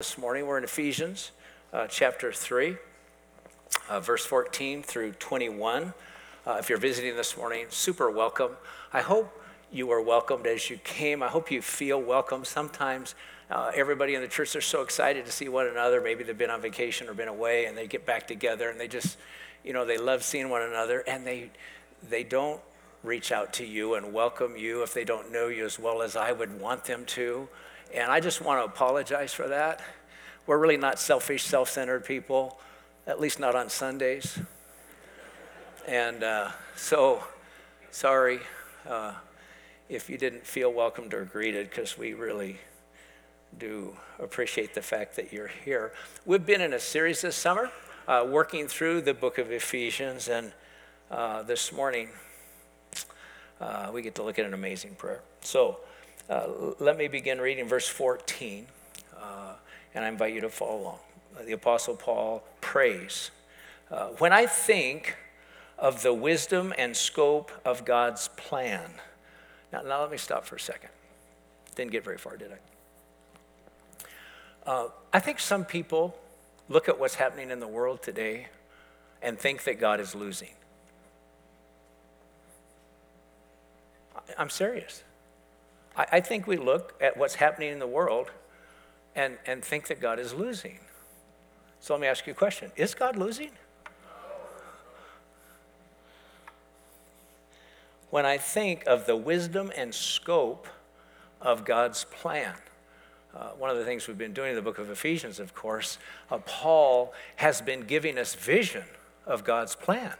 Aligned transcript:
This 0.00 0.16
morning 0.16 0.46
we're 0.46 0.56
in 0.56 0.64
Ephesians 0.64 1.30
uh, 1.74 1.86
chapter 1.86 2.32
3, 2.32 2.74
uh, 3.90 4.00
verse 4.00 4.24
14 4.24 4.82
through 4.82 5.12
21. 5.12 5.92
Uh, 6.46 6.56
if 6.58 6.70
you're 6.70 6.78
visiting 6.78 7.16
this 7.16 7.36
morning, 7.36 7.66
super 7.68 8.10
welcome. 8.10 8.52
I 8.94 9.02
hope 9.02 9.30
you 9.70 9.86
were 9.86 10.00
welcomed 10.00 10.46
as 10.46 10.70
you 10.70 10.78
came. 10.78 11.22
I 11.22 11.28
hope 11.28 11.50
you 11.50 11.60
feel 11.60 12.00
welcome. 12.00 12.46
Sometimes 12.46 13.14
uh, 13.50 13.72
everybody 13.74 14.14
in 14.14 14.22
the 14.22 14.26
church, 14.26 14.54
they're 14.54 14.62
so 14.62 14.80
excited 14.80 15.26
to 15.26 15.32
see 15.32 15.50
one 15.50 15.66
another. 15.66 16.00
Maybe 16.00 16.24
they've 16.24 16.38
been 16.38 16.48
on 16.48 16.62
vacation 16.62 17.06
or 17.06 17.12
been 17.12 17.28
away 17.28 17.66
and 17.66 17.76
they 17.76 17.86
get 17.86 18.06
back 18.06 18.26
together 18.26 18.70
and 18.70 18.80
they 18.80 18.88
just, 18.88 19.18
you 19.62 19.74
know, 19.74 19.84
they 19.84 19.98
love 19.98 20.24
seeing 20.24 20.48
one 20.48 20.62
another 20.62 21.04
and 21.06 21.26
they, 21.26 21.50
they 22.08 22.24
don't 22.24 22.62
reach 23.02 23.32
out 23.32 23.52
to 23.52 23.66
you 23.66 23.96
and 23.96 24.14
welcome 24.14 24.56
you 24.56 24.82
if 24.82 24.94
they 24.94 25.04
don't 25.04 25.30
know 25.30 25.48
you 25.48 25.66
as 25.66 25.78
well 25.78 26.00
as 26.00 26.16
I 26.16 26.32
would 26.32 26.58
want 26.58 26.84
them 26.84 27.04
to. 27.04 27.50
And 27.92 28.10
I 28.10 28.20
just 28.20 28.40
want 28.40 28.60
to 28.60 28.72
apologize 28.72 29.34
for 29.34 29.48
that. 29.48 29.82
We're 30.46 30.58
really 30.58 30.76
not 30.76 30.98
selfish, 31.00 31.42
self 31.42 31.68
centered 31.68 32.04
people, 32.04 32.58
at 33.06 33.20
least 33.20 33.40
not 33.40 33.56
on 33.56 33.68
Sundays. 33.68 34.38
And 35.88 36.22
uh, 36.22 36.50
so, 36.76 37.24
sorry 37.90 38.40
uh, 38.88 39.14
if 39.88 40.08
you 40.08 40.16
didn't 40.18 40.46
feel 40.46 40.72
welcomed 40.72 41.14
or 41.14 41.24
greeted, 41.24 41.68
because 41.68 41.98
we 41.98 42.14
really 42.14 42.58
do 43.58 43.96
appreciate 44.20 44.74
the 44.74 44.82
fact 44.82 45.16
that 45.16 45.32
you're 45.32 45.50
here. 45.64 45.92
We've 46.24 46.46
been 46.46 46.60
in 46.60 46.74
a 46.74 46.78
series 46.78 47.22
this 47.22 47.34
summer 47.34 47.70
uh, 48.06 48.24
working 48.28 48.68
through 48.68 49.00
the 49.00 49.14
book 49.14 49.38
of 49.38 49.50
Ephesians, 49.50 50.28
and 50.28 50.52
uh, 51.10 51.42
this 51.42 51.72
morning 51.72 52.10
uh, 53.60 53.90
we 53.92 54.02
get 54.02 54.14
to 54.14 54.22
look 54.22 54.38
at 54.38 54.46
an 54.46 54.54
amazing 54.54 54.94
prayer. 54.94 55.22
So, 55.40 55.80
uh, 56.30 56.46
let 56.78 56.96
me 56.96 57.08
begin 57.08 57.40
reading 57.40 57.66
verse 57.66 57.88
14, 57.88 58.66
uh, 59.20 59.54
and 59.94 60.04
I 60.04 60.08
invite 60.08 60.32
you 60.32 60.40
to 60.42 60.48
follow 60.48 60.80
along. 60.80 60.98
The 61.44 61.52
Apostle 61.52 61.96
Paul 61.96 62.44
prays 62.60 63.32
uh, 63.90 64.08
When 64.18 64.32
I 64.32 64.46
think 64.46 65.16
of 65.76 66.02
the 66.02 66.14
wisdom 66.14 66.72
and 66.78 66.96
scope 66.96 67.50
of 67.64 67.84
God's 67.84 68.28
plan. 68.36 68.90
Now, 69.72 69.82
now 69.82 70.02
let 70.02 70.10
me 70.10 70.18
stop 70.18 70.44
for 70.44 70.56
a 70.56 70.60
second. 70.60 70.90
Didn't 71.74 71.90
get 71.90 72.04
very 72.04 72.18
far, 72.18 72.36
did 72.36 72.52
I? 72.52 74.70
Uh, 74.70 74.88
I 75.12 75.18
think 75.18 75.40
some 75.40 75.64
people 75.64 76.16
look 76.68 76.88
at 76.88 77.00
what's 77.00 77.16
happening 77.16 77.50
in 77.50 77.58
the 77.58 77.66
world 77.66 78.02
today 78.02 78.48
and 79.22 79.38
think 79.38 79.64
that 79.64 79.80
God 79.80 79.98
is 79.98 80.14
losing. 80.14 80.50
I'm 84.38 84.50
serious. 84.50 85.02
I, 86.00 86.06
I 86.16 86.20
think 86.20 86.46
we 86.46 86.56
look 86.56 86.94
at 87.00 87.16
what's 87.16 87.34
happening 87.34 87.70
in 87.70 87.78
the 87.78 87.86
world 87.86 88.30
and, 89.14 89.36
and 89.46 89.62
think 89.62 89.88
that 89.88 90.00
God 90.00 90.18
is 90.18 90.32
losing. 90.32 90.78
So 91.80 91.94
let 91.94 92.00
me 92.00 92.06
ask 92.06 92.26
you 92.26 92.32
a 92.32 92.36
question 92.36 92.72
Is 92.76 92.94
God 92.94 93.16
losing? 93.16 93.50
When 98.10 98.26
I 98.26 98.38
think 98.38 98.84
of 98.86 99.06
the 99.06 99.14
wisdom 99.14 99.70
and 99.76 99.94
scope 99.94 100.66
of 101.40 101.64
God's 101.64 102.04
plan, 102.04 102.54
uh, 103.36 103.50
one 103.50 103.70
of 103.70 103.76
the 103.76 103.84
things 103.84 104.08
we've 104.08 104.18
been 104.18 104.32
doing 104.32 104.50
in 104.50 104.56
the 104.56 104.62
book 104.62 104.78
of 104.78 104.90
Ephesians, 104.90 105.38
of 105.38 105.54
course, 105.54 105.98
uh, 106.28 106.38
Paul 106.38 107.14
has 107.36 107.60
been 107.60 107.82
giving 107.82 108.18
us 108.18 108.34
vision 108.34 108.82
of 109.26 109.44
God's 109.44 109.76
plan. 109.76 110.14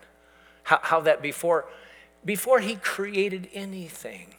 How, 0.63 0.79
how 0.83 1.01
that 1.01 1.21
before, 1.21 1.67
before 2.25 2.61
he 2.61 2.77
created 2.77 3.49
anything, 3.53 4.35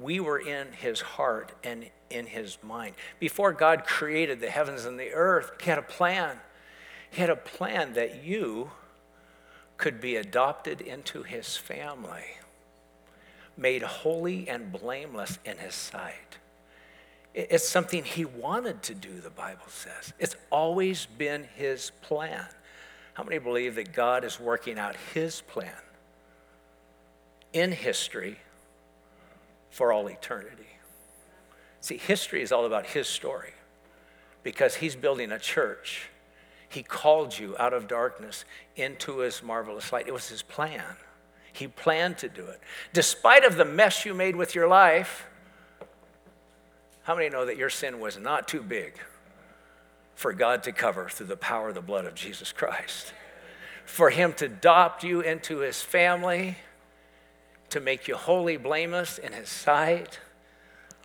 we 0.00 0.20
were 0.20 0.38
in 0.38 0.72
his 0.72 1.00
heart 1.00 1.52
and 1.64 1.88
in 2.10 2.26
his 2.26 2.58
mind. 2.62 2.94
Before 3.18 3.52
God 3.52 3.84
created 3.84 4.40
the 4.40 4.50
heavens 4.50 4.84
and 4.84 4.98
the 4.98 5.12
earth, 5.12 5.52
he 5.62 5.70
had 5.70 5.78
a 5.78 5.82
plan. 5.82 6.38
He 7.10 7.20
had 7.20 7.30
a 7.30 7.36
plan 7.36 7.94
that 7.94 8.22
you 8.22 8.70
could 9.76 10.00
be 10.00 10.16
adopted 10.16 10.80
into 10.80 11.22
his 11.22 11.56
family, 11.56 12.24
made 13.56 13.82
holy 13.82 14.48
and 14.48 14.72
blameless 14.72 15.38
in 15.44 15.56
his 15.58 15.74
sight. 15.74 16.38
It's 17.34 17.68
something 17.68 18.04
he 18.04 18.24
wanted 18.24 18.82
to 18.84 18.94
do, 18.94 19.20
the 19.20 19.30
Bible 19.30 19.68
says. 19.68 20.12
It's 20.18 20.36
always 20.50 21.06
been 21.06 21.46
his 21.54 21.92
plan. 22.02 22.44
How 23.14 23.22
many 23.22 23.38
believe 23.38 23.76
that 23.76 23.92
God 23.92 24.24
is 24.24 24.40
working 24.40 24.78
out 24.78 24.96
his 25.14 25.40
plan 25.42 25.70
in 27.52 27.72
history 27.72 28.38
for 29.70 29.92
all 29.92 30.08
eternity. 30.08 30.66
See, 31.80 31.96
history 31.96 32.42
is 32.42 32.52
all 32.52 32.66
about 32.66 32.86
his 32.86 33.06
story 33.06 33.52
because 34.42 34.76
he's 34.76 34.96
building 34.96 35.32
a 35.32 35.38
church. 35.38 36.08
He 36.68 36.82
called 36.82 37.38
you 37.38 37.56
out 37.58 37.72
of 37.72 37.88
darkness 37.88 38.44
into 38.76 39.18
his 39.18 39.42
marvelous 39.42 39.92
light. 39.92 40.06
It 40.06 40.12
was 40.12 40.28
his 40.28 40.42
plan. 40.42 40.84
He 41.52 41.66
planned 41.66 42.18
to 42.18 42.28
do 42.28 42.46
it. 42.46 42.60
Despite 42.92 43.44
of 43.44 43.56
the 43.56 43.64
mess 43.64 44.04
you 44.04 44.14
made 44.14 44.36
with 44.36 44.54
your 44.54 44.68
life, 44.68 45.26
how 47.02 47.14
many 47.14 47.30
know 47.30 47.46
that 47.46 47.56
your 47.56 47.70
sin 47.70 48.00
was 48.00 48.18
not 48.18 48.46
too 48.46 48.62
big 48.62 48.94
for 50.14 50.32
God 50.32 50.62
to 50.64 50.72
cover 50.72 51.08
through 51.08 51.28
the 51.28 51.36
power 51.36 51.70
of 51.70 51.74
the 51.74 51.80
blood 51.80 52.04
of 52.04 52.14
Jesus 52.14 52.52
Christ? 52.52 53.14
For 53.86 54.10
him 54.10 54.34
to 54.34 54.44
adopt 54.44 55.02
you 55.02 55.22
into 55.22 55.58
his 55.58 55.80
family 55.80 56.58
to 57.70 57.80
make 57.80 58.08
you 58.08 58.16
wholly 58.16 58.56
blameless 58.56 59.18
in 59.18 59.32
His 59.32 59.48
sight. 59.48 60.20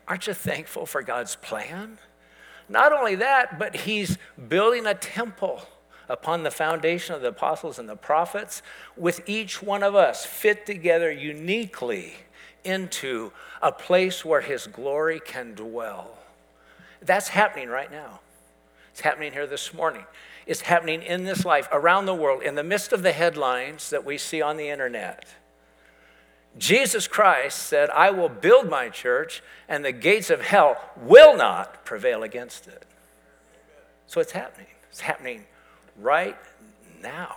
Aren't 0.07 0.27
you 0.27 0.33
thankful 0.33 0.85
for 0.85 1.01
God's 1.01 1.35
plan? 1.35 1.97
Not 2.69 2.93
only 2.93 3.15
that, 3.15 3.59
but 3.59 3.75
He's 3.75 4.17
building 4.47 4.85
a 4.85 4.93
temple 4.93 5.63
upon 6.09 6.43
the 6.43 6.51
foundation 6.51 7.15
of 7.15 7.21
the 7.21 7.29
apostles 7.29 7.79
and 7.79 7.87
the 7.87 7.95
prophets, 7.95 8.61
with 8.97 9.27
each 9.27 9.61
one 9.63 9.83
of 9.83 9.95
us 9.95 10.25
fit 10.25 10.65
together 10.65 11.11
uniquely 11.11 12.13
into 12.63 13.31
a 13.61 13.71
place 13.71 14.23
where 14.23 14.41
His 14.41 14.67
glory 14.67 15.19
can 15.19 15.53
dwell. 15.53 16.17
That's 17.01 17.29
happening 17.29 17.69
right 17.69 17.91
now. 17.91 18.19
It's 18.91 19.01
happening 19.01 19.33
here 19.33 19.47
this 19.47 19.73
morning. 19.73 20.05
It's 20.45 20.61
happening 20.61 21.01
in 21.01 21.23
this 21.23 21.45
life, 21.45 21.67
around 21.71 22.05
the 22.05 22.13
world, 22.13 22.43
in 22.43 22.55
the 22.55 22.63
midst 22.63 22.93
of 22.93 23.01
the 23.01 23.13
headlines 23.13 23.89
that 23.89 24.05
we 24.05 24.17
see 24.17 24.41
on 24.41 24.57
the 24.57 24.69
internet. 24.69 25.25
Jesus 26.57 27.07
Christ 27.07 27.57
said, 27.57 27.89
I 27.89 28.11
will 28.11 28.29
build 28.29 28.69
my 28.69 28.89
church, 28.89 29.41
and 29.67 29.83
the 29.83 29.91
gates 29.91 30.29
of 30.29 30.41
hell 30.41 30.77
will 30.95 31.35
not 31.35 31.83
prevail 31.83 32.21
against 32.23 32.67
it. 32.67 32.85
So 34.07 34.21
it's 34.21 34.33
happening. 34.33 34.67
It's 34.89 35.01
happening 35.01 35.45
right 35.99 36.37
now. 37.01 37.35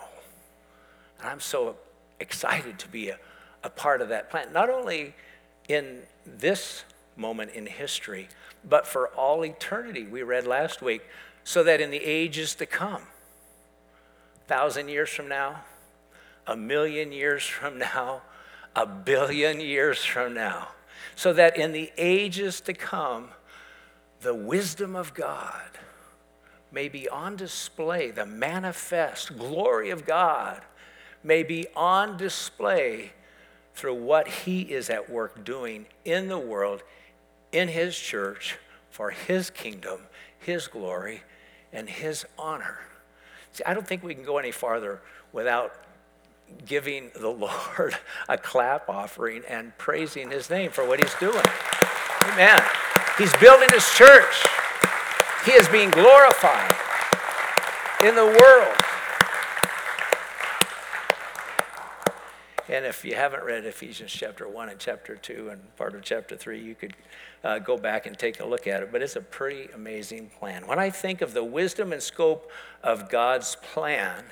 And 1.19 1.28
I'm 1.28 1.41
so 1.41 1.76
excited 2.21 2.78
to 2.81 2.88
be 2.88 3.09
a, 3.09 3.19
a 3.65 3.71
part 3.71 4.03
of 4.03 4.10
that 4.10 4.31
plan, 4.31 4.53
not 4.53 4.69
only 4.69 5.15
in 5.69 6.03
this 6.26 6.84
moment 7.16 7.53
in 7.53 7.66
history, 7.66 8.28
but 8.69 8.87
for 8.87 9.09
all 9.09 9.44
eternity, 9.44 10.05
we 10.05 10.22
read 10.22 10.47
last 10.47 10.82
week, 10.82 11.03
so 11.44 11.62
that 11.62 11.81
in 11.81 11.91
the 11.91 12.05
ages 12.05 12.55
to 12.56 12.66
come, 12.66 13.03
thousand 14.47 14.88
years 14.88 15.09
from 15.09 15.28
now, 15.28 15.62
a 16.47 16.56
million 16.56 17.12
years 17.12 17.44
from 17.44 17.78
now, 17.78 18.22
a 18.76 18.87
billion 18.87 19.59
years 19.60 20.04
from 20.04 20.34
now, 20.34 20.69
so 21.14 21.32
that 21.32 21.56
in 21.56 21.72
the 21.72 21.91
ages 21.97 22.60
to 22.60 22.75
come, 22.75 23.31
the 24.20 24.34
wisdom 24.34 24.94
of 24.94 25.14
God 25.14 25.70
may 26.70 26.88
be 26.88 27.09
on 27.09 27.37
display, 27.37 28.10
the 28.10 28.26
manifest 28.26 29.37
glory 29.38 29.91
of 29.91 30.04
God 30.04 30.60
may 31.25 31.42
be 31.42 31.66
on 31.75 32.19
display 32.19 33.12
through 33.75 33.94
what 33.94 34.28
He 34.28 34.60
is 34.60 34.91
at 34.91 35.08
work 35.10 35.44
doing 35.44 35.87
in 36.04 36.28
the 36.28 36.38
world, 36.38 36.82
in 37.53 37.69
His 37.69 37.98
church, 37.98 38.58
for 38.91 39.10
His 39.10 39.48
kingdom, 39.48 40.00
His 40.38 40.69
glory, 40.69 41.22
and 41.72 41.88
His 41.88 42.26
honor. 42.38 42.81
See, 43.52 43.64
I 43.64 43.73
don't 43.73 43.87
think 43.87 44.02
we 44.02 44.14
can 44.14 44.25
go 44.25 44.38
any 44.38 44.50
farther 44.50 45.00
without 45.32 45.75
giving 46.64 47.10
the 47.19 47.28
Lord 47.78 47.96
a 48.28 48.37
clap 48.37 48.88
offering 48.88 49.43
and 49.48 49.76
praising 49.78 50.31
his 50.31 50.50
name 50.50 50.70
for 50.70 50.87
what 50.87 51.00
he's 51.00 51.14
doing. 51.14 51.44
Amen. 52.25 52.62
He's 53.19 53.34
building 53.37 53.69
his 53.72 53.88
church. 53.94 54.44
He 55.44 55.52
is 55.52 55.69
being 55.69 55.90
glorified 55.90 56.75
in 58.02 58.14
the 58.14 58.26
world. 58.26 58.76
And 62.69 62.84
if 62.84 63.04
you 63.04 63.14
haven't 63.14 63.44
read 63.44 63.64
Ephesians 63.64 64.10
chapter 64.10 64.49
1 64.49 64.69
and 64.70 64.78
chapter 64.78 65.14
2 65.14 65.50
and 65.50 65.76
part 65.76 65.94
of 65.94 66.02
chapter 66.02 66.37
3, 66.37 66.60
you 66.60 66.75
could 66.75 66.94
uh, 67.44 67.60
go 67.60 67.78
back 67.78 68.06
and 68.06 68.19
take 68.19 68.40
a 68.40 68.44
look 68.44 68.66
at 68.66 68.82
it. 68.82 68.90
But 68.90 69.02
it's 69.02 69.14
a 69.14 69.20
pretty 69.20 69.70
amazing 69.72 70.31
plan. 70.40 70.66
When 70.66 70.81
I 70.81 70.90
think 70.90 71.22
of 71.22 71.32
the 71.32 71.44
wisdom 71.44 71.92
and 71.92 72.02
scope 72.02 72.50
of 72.82 73.08
God's 73.08 73.56
plan, 73.72 74.25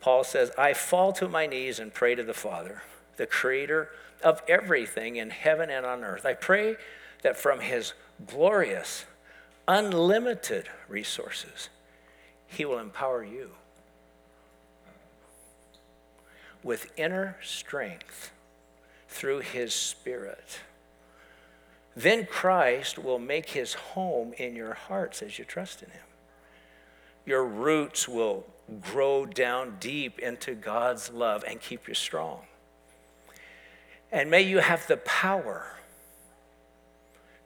Paul 0.00 0.24
says, 0.24 0.50
I 0.56 0.72
fall 0.72 1.12
to 1.14 1.28
my 1.28 1.46
knees 1.46 1.78
and 1.78 1.92
pray 1.92 2.14
to 2.14 2.22
the 2.22 2.34
Father, 2.34 2.82
the 3.16 3.26
creator 3.26 3.90
of 4.22 4.42
everything 4.48 5.16
in 5.16 5.30
heaven 5.30 5.70
and 5.70 5.84
on 5.84 6.04
earth. 6.04 6.24
I 6.24 6.34
pray 6.34 6.76
that 7.22 7.36
from 7.36 7.60
his 7.60 7.92
glorious, 8.26 9.04
unlimited 9.68 10.68
resources, 10.88 11.68
He 12.46 12.64
will 12.64 12.78
empower 12.78 13.24
you 13.24 13.50
with 16.62 16.90
inner 16.96 17.36
strength 17.42 18.32
through 19.08 19.40
His 19.40 19.74
Spirit. 19.74 20.60
Then 21.96 22.26
Christ 22.26 22.98
will 22.98 23.18
make 23.18 23.50
His 23.50 23.74
home 23.74 24.32
in 24.34 24.56
your 24.56 24.74
hearts 24.74 25.22
as 25.22 25.38
you 25.38 25.44
trust 25.44 25.82
in 25.82 25.90
Him. 25.90 26.02
Your 27.24 27.44
roots 27.44 28.08
will 28.08 28.44
grow 28.80 29.26
down 29.26 29.76
deep 29.80 30.18
into 30.18 30.54
God's 30.54 31.10
love 31.10 31.44
and 31.46 31.60
keep 31.60 31.88
you 31.88 31.94
strong. 31.94 32.42
And 34.12 34.30
may 34.30 34.42
you 34.42 34.58
have 34.58 34.86
the 34.86 34.96
power 34.98 35.76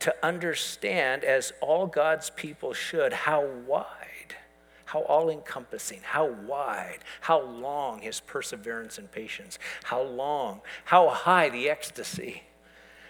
to 0.00 0.14
understand, 0.22 1.24
as 1.24 1.52
all 1.60 1.86
God's 1.86 2.30
people 2.30 2.74
should, 2.74 3.12
how 3.12 3.46
wide, 3.66 4.36
how 4.84 5.00
all 5.00 5.30
encompassing, 5.30 6.00
how 6.02 6.26
wide, 6.26 6.98
how 7.22 7.40
long 7.40 8.00
his 8.00 8.20
perseverance 8.20 8.98
and 8.98 9.10
patience, 9.10 9.58
how 9.84 10.02
long, 10.02 10.60
how 10.84 11.08
high 11.08 11.48
the 11.48 11.70
ecstasy, 11.70 12.42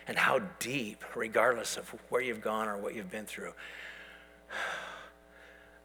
and 0.06 0.18
how 0.18 0.40
deep, 0.58 1.04
regardless 1.16 1.76
of 1.76 1.88
where 2.10 2.20
you've 2.20 2.40
gone 2.40 2.68
or 2.68 2.76
what 2.76 2.94
you've 2.94 3.10
been 3.10 3.26
through. 3.26 3.54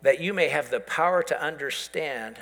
That 0.01 0.19
you 0.19 0.33
may 0.33 0.49
have 0.49 0.69
the 0.69 0.79
power 0.79 1.23
to 1.23 1.41
understand 1.41 2.37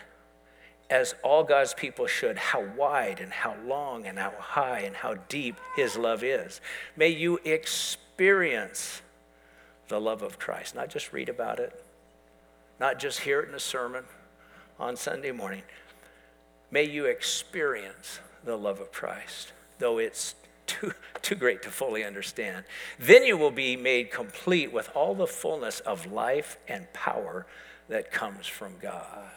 as 0.90 1.16
all 1.24 1.44
God's 1.44 1.74
people 1.74 2.08
should, 2.08 2.38
how 2.38 2.62
wide 2.62 3.20
and 3.20 3.32
how 3.32 3.56
long 3.66 4.06
and 4.06 4.18
how 4.18 4.34
high 4.38 4.80
and 4.80 4.96
how 4.96 5.16
deep 5.28 5.58
His 5.76 5.98
love 5.98 6.24
is. 6.24 6.62
May 6.96 7.10
you 7.10 7.40
experience 7.44 9.02
the 9.90 10.00
love 10.00 10.22
of 10.22 10.40
Christ, 10.40 10.76
not 10.76 10.90
just 10.90 11.12
read 11.12 11.30
about 11.30 11.60
it, 11.60 11.84
not 12.80 13.00
just 13.00 13.22
hear 13.22 13.42
it 13.42 13.50
in 13.50 13.56
a 13.56 13.60
sermon 13.60 14.06
on 14.80 14.96
Sunday 14.96 15.32
morning. 15.32 15.64
May 16.72 16.84
you 16.84 17.06
experience 17.06 18.20
the 18.44 18.58
love 18.58 18.80
of 18.80 18.92
Christ, 18.92 19.54
though 19.80 19.98
it's 19.98 20.36
too, 20.68 20.94
too 21.22 21.36
great 21.36 21.62
to 21.64 21.70
fully 21.70 22.04
understand. 22.04 22.66
Then 23.00 23.26
you 23.26 23.38
will 23.38 23.52
be 23.52 23.76
made 23.76 24.12
complete 24.12 24.72
with 24.72 24.90
all 24.96 25.16
the 25.16 25.28
fullness 25.28 25.80
of 25.80 26.12
life 26.12 26.58
and 26.68 26.92
power 26.94 27.48
that 27.90 28.12
comes 28.12 28.46
from 28.46 28.74
God. 28.82 29.32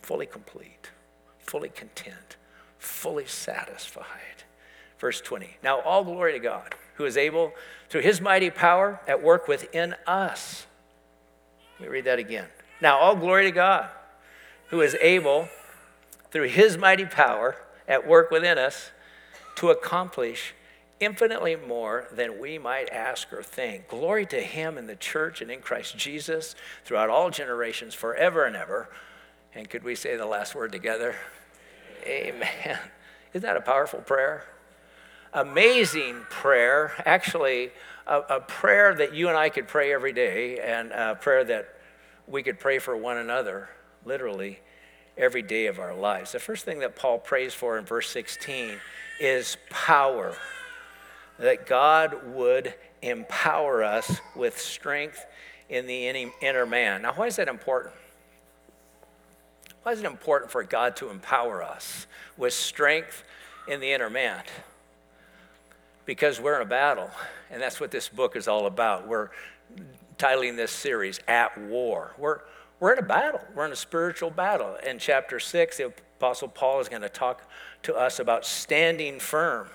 Fully 0.00 0.26
complete, 0.26 0.90
fully 1.38 1.68
content, 1.68 2.36
fully 2.78 3.26
satisfied. 3.26 4.44
Verse 4.98 5.20
20. 5.20 5.56
Now, 5.62 5.80
all 5.80 6.04
glory 6.04 6.32
to 6.32 6.38
God 6.38 6.74
who 6.94 7.04
is 7.04 7.16
able, 7.16 7.52
through 7.88 8.02
his 8.02 8.20
mighty 8.20 8.50
power, 8.50 9.00
at 9.06 9.22
work 9.22 9.48
within 9.48 9.94
us. 10.06 10.66
Let 11.78 11.88
me 11.88 11.92
read 11.92 12.04
that 12.04 12.18
again. 12.18 12.46
Now, 12.80 12.98
all 12.98 13.16
glory 13.16 13.44
to 13.44 13.50
God, 13.50 13.88
who 14.68 14.80
is 14.80 14.96
able, 15.00 15.48
through 16.30 16.48
his 16.48 16.76
mighty 16.76 17.04
power, 17.04 17.56
at 17.88 18.06
work 18.06 18.30
within 18.30 18.58
us, 18.58 18.90
to 19.56 19.70
accomplish 19.70 20.54
infinitely 21.00 21.56
more 21.56 22.06
than 22.12 22.38
we 22.38 22.58
might 22.58 22.90
ask 22.90 23.32
or 23.32 23.42
think. 23.42 23.88
Glory 23.88 24.24
to 24.26 24.40
him 24.40 24.78
in 24.78 24.86
the 24.86 24.96
church 24.96 25.40
and 25.42 25.50
in 25.50 25.60
Christ 25.60 25.96
Jesus 25.96 26.54
throughout 26.84 27.10
all 27.10 27.30
generations, 27.30 27.94
forever 27.94 28.44
and 28.44 28.54
ever. 28.54 28.88
And 29.54 29.68
could 29.68 29.82
we 29.82 29.94
say 29.94 30.16
the 30.16 30.26
last 30.26 30.54
word 30.54 30.72
together? 30.72 31.16
Amen. 32.06 32.78
Isn't 33.32 33.46
that 33.46 33.56
a 33.56 33.60
powerful 33.60 34.00
prayer? 34.00 34.44
amazing 35.32 36.20
prayer, 36.28 36.92
actually, 37.06 37.70
a, 38.06 38.20
a, 38.20 38.40
prayer 38.40 38.94
that 38.94 39.14
you 39.14 39.28
and 39.28 39.36
I 39.36 39.48
could 39.48 39.68
pray 39.68 39.92
every 39.92 40.12
day, 40.12 40.58
and 40.58 40.90
a 40.90 41.14
prayer 41.14 41.44
that 41.44 41.68
we 42.26 42.42
could 42.42 42.58
pray 42.58 42.78
for 42.78 42.96
one 42.96 43.16
another, 43.16 43.68
literally, 44.04 44.60
every 45.16 45.42
day 45.42 45.66
of 45.66 45.78
our 45.78 45.94
lives. 45.94 46.32
The 46.32 46.38
first 46.38 46.64
thing 46.64 46.80
that 46.80 46.96
Paul 46.96 47.18
prays 47.18 47.54
for 47.54 47.78
in 47.78 47.84
verse 47.84 48.08
16 48.10 48.78
is 49.22 49.56
power, 49.70 50.36
that 51.38 51.66
God 51.66 52.34
would 52.34 52.74
empower 53.00 53.82
us 53.82 54.20
with 54.34 54.58
strength 54.58 55.24
in 55.68 55.86
the 55.86 56.30
inner 56.40 56.66
man. 56.66 57.02
Now, 57.02 57.12
why 57.14 57.26
is 57.26 57.36
that 57.36 57.48
important? 57.48 57.94
Why 59.82 59.92
is 59.92 60.00
it 60.00 60.06
important 60.06 60.50
for 60.50 60.62
God 60.62 60.96
to 60.96 61.10
empower 61.10 61.62
us 61.62 62.06
with 62.36 62.52
strength 62.52 63.24
in 63.66 63.80
the 63.80 63.92
inner 63.92 64.10
man? 64.10 64.42
because 66.04 66.40
we're 66.40 66.56
in 66.56 66.62
a 66.62 66.70
battle, 66.70 67.10
and 67.50 67.62
that's 67.62 67.80
what 67.80 67.90
this 67.90 68.08
book 68.08 68.36
is 68.36 68.48
all 68.48 68.66
about. 68.66 69.06
We're 69.06 69.30
titling 70.18 70.56
this 70.56 70.72
series 70.72 71.20
At 71.28 71.58
War. 71.58 72.12
We're, 72.18 72.40
we're 72.80 72.92
in 72.92 72.98
a 72.98 73.06
battle, 73.06 73.40
we're 73.54 73.66
in 73.66 73.72
a 73.72 73.76
spiritual 73.76 74.30
battle. 74.30 74.76
In 74.86 74.98
chapter 74.98 75.38
6, 75.38 75.76
the 75.76 75.92
Apostle 76.22 76.46
Paul 76.46 76.78
is 76.78 76.88
going 76.88 77.02
to 77.02 77.08
talk 77.08 77.50
to 77.82 77.96
us 77.96 78.20
about 78.20 78.46
standing 78.46 79.18
firm 79.18 79.66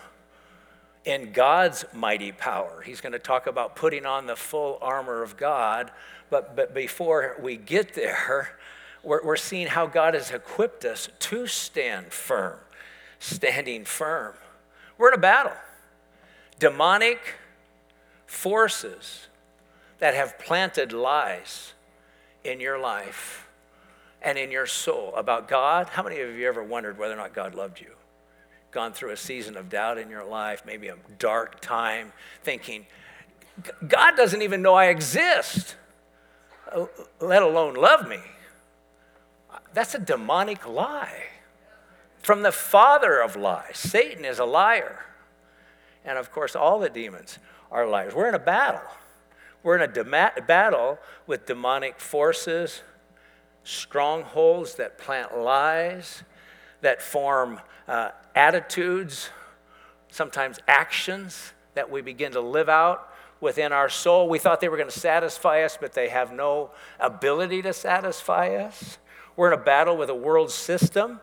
in 1.04 1.34
God's 1.34 1.84
mighty 1.94 2.32
power. 2.32 2.82
He's 2.86 3.02
going 3.02 3.12
to 3.12 3.20
talk 3.20 3.48
about 3.48 3.76
putting 3.76 4.06
on 4.06 4.28
the 4.28 4.38
full 4.38 4.78
armor 4.82 5.24
of 5.24 5.36
God. 5.36 5.92
But, 6.30 6.56
but 6.56 6.74
before 6.74 7.36
we 7.42 7.58
get 7.58 7.96
there, 7.96 8.58
we're, 9.04 9.26
we're 9.26 9.36
seeing 9.36 9.68
how 9.68 9.88
God 9.88 10.14
has 10.14 10.32
equipped 10.32 10.86
us 10.86 11.10
to 11.20 11.48
stand 11.48 12.14
firm, 12.14 12.60
standing 13.20 13.84
firm. 13.84 14.34
We're 14.98 15.10
in 15.10 15.16
a 15.16 15.22
battle 15.22 15.52
demonic 16.60 17.36
forces 18.26 19.28
that 20.00 20.14
have 20.14 20.40
planted 20.40 20.94
lies 20.94 21.74
in 22.46 22.62
your 22.62 22.80
life 22.80 23.47
and 24.28 24.38
in 24.38 24.52
your 24.52 24.66
soul 24.66 25.14
about 25.16 25.48
God. 25.48 25.88
How 25.88 26.04
many 26.04 26.20
of 26.20 26.36
you 26.36 26.50
ever 26.50 26.62
wondered 26.62 26.98
whether 26.98 27.14
or 27.14 27.18
not 27.18 27.34
God 27.34 27.56
loved 27.56 27.80
you? 27.80 27.92
Gone 28.72 28.92
through 28.92 29.12
a 29.12 29.18
season 29.18 29.56
of 29.56 29.70
doubt 29.70 29.98
in 29.98 30.10
your 30.10 30.26
life, 30.26 30.64
maybe 30.66 30.90
a 30.90 30.98
dark 31.18 31.62
time, 31.62 32.12
thinking, 32.44 32.86
God 33.88 34.18
doesn't 34.18 34.42
even 34.42 34.62
know 34.62 34.74
I 34.74 34.88
exist, 34.88 35.78
uh, 36.74 36.88
let 37.22 37.42
alone 37.42 37.76
love 37.76 38.06
me. 38.06 38.20
That's 39.74 39.96
a 39.96 40.00
demonic 40.00 40.68
lie 40.68 41.24
from 42.22 42.42
the 42.42 42.52
father 42.52 43.22
of 43.22 43.38
lies. 43.38 43.78
Satan 43.78 44.26
is 44.26 44.40
a 44.40 44.46
liar. 44.46 45.06
And 46.04 46.18
of 46.18 46.34
course, 46.34 46.54
all 46.54 46.80
the 46.80 46.90
demons 46.90 47.40
are 47.72 47.88
liars. 47.88 48.14
We're 48.14 48.28
in 48.28 48.36
a 48.36 48.40
battle. 48.40 48.82
We're 49.64 49.78
in 49.78 49.90
a 49.90 49.94
de- 49.94 50.04
battle 50.04 51.00
with 51.26 51.46
demonic 51.46 52.02
forces, 52.02 52.82
strongholds 53.68 54.76
that 54.76 54.98
plant 54.98 55.38
lies, 55.38 56.24
that 56.80 57.02
form 57.02 57.60
uh, 57.88 58.10
attitudes, 58.34 59.30
sometimes 60.10 60.58
actions 60.70 61.52
that 61.74 61.92
we 61.92 62.02
begin 62.02 62.32
to 62.32 62.40
live 62.40 62.70
out 62.70 63.12
within 63.42 63.74
our 63.74 63.90
soul. 63.90 64.30
We 64.30 64.40
thought 64.40 64.62
they 64.62 64.70
were 64.70 64.78
going 64.78 64.90
to 64.90 65.00
satisfy 65.00 65.64
us, 65.64 65.78
but 65.80 65.92
they 65.92 66.08
have 66.08 66.32
no 66.32 66.72
ability 66.98 67.62
to 67.64 67.74
satisfy 67.74 68.56
us. 68.56 69.00
We're 69.36 69.52
in 69.54 69.60
a 69.60 69.64
battle 69.64 69.98
with 69.98 70.10
a 70.10 70.16
world 70.16 70.50
system 70.50 71.20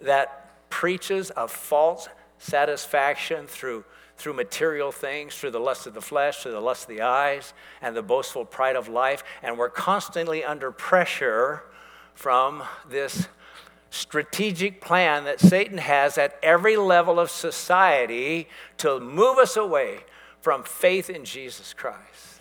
that 0.00 0.70
preaches 0.70 1.30
a 1.36 1.46
false 1.46 2.08
satisfaction 2.38 3.46
through 3.46 3.84
through 4.16 4.32
material 4.32 4.92
things, 4.92 5.34
through 5.34 5.50
the 5.50 5.58
lust 5.58 5.88
of 5.88 5.94
the 5.94 6.00
flesh, 6.00 6.38
through 6.38 6.52
the 6.52 6.60
lust 6.60 6.82
of 6.84 6.88
the 6.88 7.02
eyes, 7.02 7.52
and 7.82 7.96
the 7.96 8.02
boastful 8.02 8.44
pride 8.44 8.76
of 8.76 8.86
life. 8.88 9.24
And 9.42 9.58
we're 9.58 9.68
constantly 9.68 10.44
under 10.44 10.70
pressure 10.70 11.64
from 12.14 12.62
this 12.88 13.28
strategic 13.90 14.80
plan 14.80 15.24
that 15.24 15.40
Satan 15.40 15.78
has 15.78 16.18
at 16.18 16.38
every 16.42 16.76
level 16.76 17.20
of 17.20 17.30
society 17.30 18.48
to 18.78 18.98
move 18.98 19.38
us 19.38 19.56
away 19.56 20.00
from 20.40 20.64
faith 20.64 21.08
in 21.10 21.24
Jesus 21.24 21.72
Christ. 21.72 22.40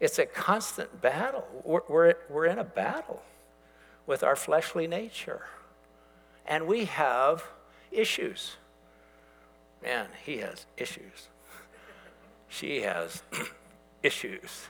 It's 0.00 0.18
a 0.18 0.26
constant 0.26 1.00
battle. 1.02 1.46
We're, 1.64 1.80
we're, 1.88 2.14
we're 2.30 2.46
in 2.46 2.58
a 2.58 2.64
battle 2.64 3.22
with 4.06 4.22
our 4.22 4.36
fleshly 4.36 4.86
nature. 4.86 5.42
And 6.46 6.66
we 6.66 6.86
have 6.86 7.44
issues 7.90 8.56
man, 9.82 10.06
he 10.24 10.38
has 10.38 10.66
issues. 10.76 11.28
she 12.48 12.82
has 12.82 13.22
issues. 14.02 14.68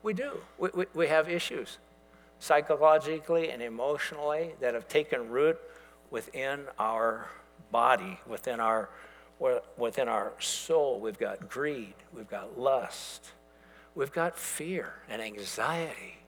We 0.00 0.14
do. 0.14 0.38
We, 0.58 0.68
we, 0.74 0.86
we 0.94 1.06
have 1.08 1.28
issues 1.28 1.78
psychologically 2.38 3.50
and 3.50 3.62
emotionally 3.62 4.52
that 4.60 4.74
have 4.74 4.88
taken 4.88 5.28
root 5.28 5.58
within 6.10 6.60
our 6.78 7.28
body, 7.70 8.18
within 8.26 8.60
our, 8.60 8.90
within 9.76 10.08
our 10.08 10.32
soul. 10.38 11.00
We've 11.00 11.18
got 11.18 11.48
greed, 11.48 11.94
we've 12.14 12.28
got 12.28 12.58
lust, 12.58 13.32
we've 13.94 14.12
got 14.12 14.38
fear 14.38 14.94
and 15.08 15.20
anxiety. 15.20 16.18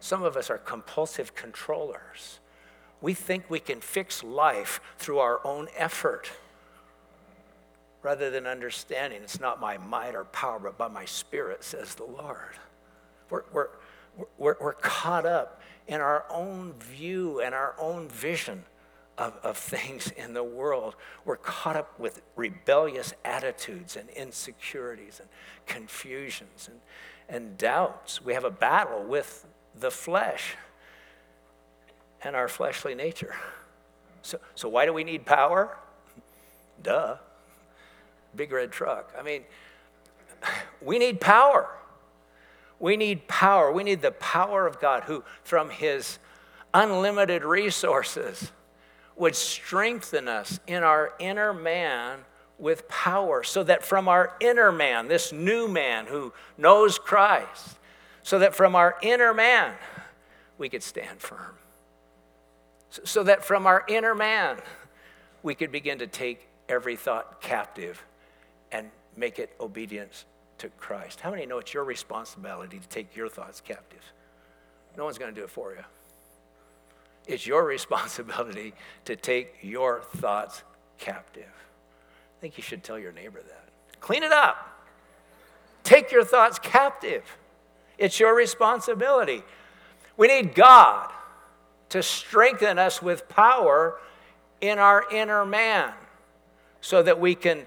Some 0.00 0.22
of 0.22 0.36
us 0.36 0.48
are 0.50 0.58
compulsive 0.58 1.34
controllers. 1.34 2.38
We 3.00 3.14
think 3.14 3.50
we 3.50 3.60
can 3.60 3.80
fix 3.80 4.22
life 4.24 4.80
through 4.98 5.18
our 5.18 5.40
own 5.44 5.68
effort. 5.76 6.30
rather 8.02 8.30
than 8.30 8.46
understanding. 8.46 9.22
It's 9.22 9.40
not 9.40 9.60
my 9.60 9.76
might 9.78 10.14
or 10.14 10.24
power, 10.24 10.58
but 10.58 10.78
by 10.78 10.88
my 10.88 11.04
spirit, 11.04 11.64
says 11.64 11.94
the 11.94 12.04
Lord. 12.04 12.56
We're, 13.30 13.42
we're, 13.52 13.68
we're, 14.36 14.56
we're 14.60 14.72
caught 14.72 15.26
up 15.26 15.60
in 15.86 16.00
our 16.00 16.24
own 16.30 16.74
view 16.74 17.40
and 17.40 17.54
our 17.54 17.74
own 17.78 18.08
vision 18.08 18.64
of, 19.16 19.36
of 19.42 19.56
things 19.56 20.10
in 20.12 20.34
the 20.34 20.44
world. 20.44 20.96
We're 21.24 21.36
caught 21.36 21.76
up 21.76 21.98
with 21.98 22.22
rebellious 22.36 23.14
attitudes 23.24 23.96
and 23.96 24.08
insecurities 24.10 25.20
and 25.20 25.28
confusions 25.66 26.68
and, 26.68 26.80
and 27.28 27.58
doubts. 27.58 28.22
We 28.22 28.34
have 28.34 28.44
a 28.44 28.50
battle 28.50 29.04
with 29.04 29.46
the 29.78 29.90
flesh 29.90 30.56
and 32.22 32.34
our 32.34 32.48
fleshly 32.48 32.94
nature. 32.94 33.34
So, 34.22 34.38
so 34.54 34.68
why 34.68 34.86
do 34.86 34.92
we 34.92 35.04
need 35.04 35.24
power? 35.24 35.76
Duh. 36.82 37.16
Big 38.34 38.52
red 38.52 38.72
truck. 38.72 39.14
I 39.18 39.22
mean, 39.22 39.42
we 40.82 40.98
need 40.98 41.20
power. 41.20 41.68
We 42.80 42.96
need 42.96 43.28
power. 43.28 43.72
We 43.72 43.84
need 43.84 44.02
the 44.02 44.12
power 44.12 44.66
of 44.66 44.80
God 44.80 45.04
who, 45.04 45.24
from 45.42 45.70
his 45.70 46.18
unlimited 46.72 47.42
resources, 47.44 48.52
would 49.16 49.34
strengthen 49.34 50.28
us 50.28 50.60
in 50.66 50.82
our 50.82 51.12
inner 51.18 51.52
man 51.52 52.20
with 52.58 52.88
power, 52.88 53.44
so 53.44 53.62
that 53.62 53.84
from 53.84 54.08
our 54.08 54.34
inner 54.40 54.72
man, 54.72 55.06
this 55.06 55.32
new 55.32 55.68
man 55.68 56.06
who 56.06 56.32
knows 56.56 56.98
Christ, 56.98 57.78
so 58.22 58.40
that 58.40 58.54
from 58.54 58.74
our 58.74 58.96
inner 59.00 59.32
man, 59.32 59.74
we 60.58 60.68
could 60.68 60.82
stand 60.82 61.20
firm. 61.20 61.54
So 62.90 63.22
that 63.22 63.44
from 63.44 63.66
our 63.66 63.84
inner 63.86 64.14
man, 64.14 64.58
we 65.42 65.54
could 65.54 65.70
begin 65.70 65.98
to 66.00 66.08
take 66.08 66.48
every 66.68 66.96
thought 66.96 67.40
captive 67.40 68.04
and 68.72 68.90
make 69.16 69.38
it 69.38 69.54
obedience 69.60 70.24
to 70.58 70.68
Christ. 70.70 71.20
How 71.20 71.30
many 71.30 71.46
know 71.46 71.58
it's 71.58 71.72
your 71.72 71.84
responsibility 71.84 72.78
to 72.78 72.88
take 72.88 73.16
your 73.16 73.28
thoughts 73.28 73.60
captive? 73.60 74.02
No 74.96 75.04
one's 75.04 75.18
going 75.18 75.32
to 75.32 75.40
do 75.40 75.44
it 75.44 75.50
for 75.50 75.72
you. 75.72 75.84
It's 77.26 77.46
your 77.46 77.64
responsibility 77.66 78.74
to 79.04 79.16
take 79.16 79.56
your 79.62 80.02
thoughts 80.16 80.62
captive. 80.98 81.44
I 81.44 82.40
think 82.40 82.56
you 82.56 82.62
should 82.62 82.82
tell 82.82 82.98
your 82.98 83.12
neighbor 83.12 83.40
that. 83.40 83.68
Clean 84.00 84.22
it 84.22 84.32
up. 84.32 84.86
Take 85.82 86.12
your 86.12 86.24
thoughts 86.24 86.58
captive. 86.58 87.24
It's 87.96 88.20
your 88.20 88.34
responsibility. 88.36 89.42
We 90.16 90.28
need 90.28 90.54
God 90.54 91.10
to 91.88 92.02
strengthen 92.02 92.78
us 92.78 93.00
with 93.00 93.28
power 93.28 93.98
in 94.60 94.78
our 94.78 95.04
inner 95.10 95.46
man 95.46 95.92
so 96.80 97.02
that 97.02 97.18
we 97.18 97.34
can 97.34 97.66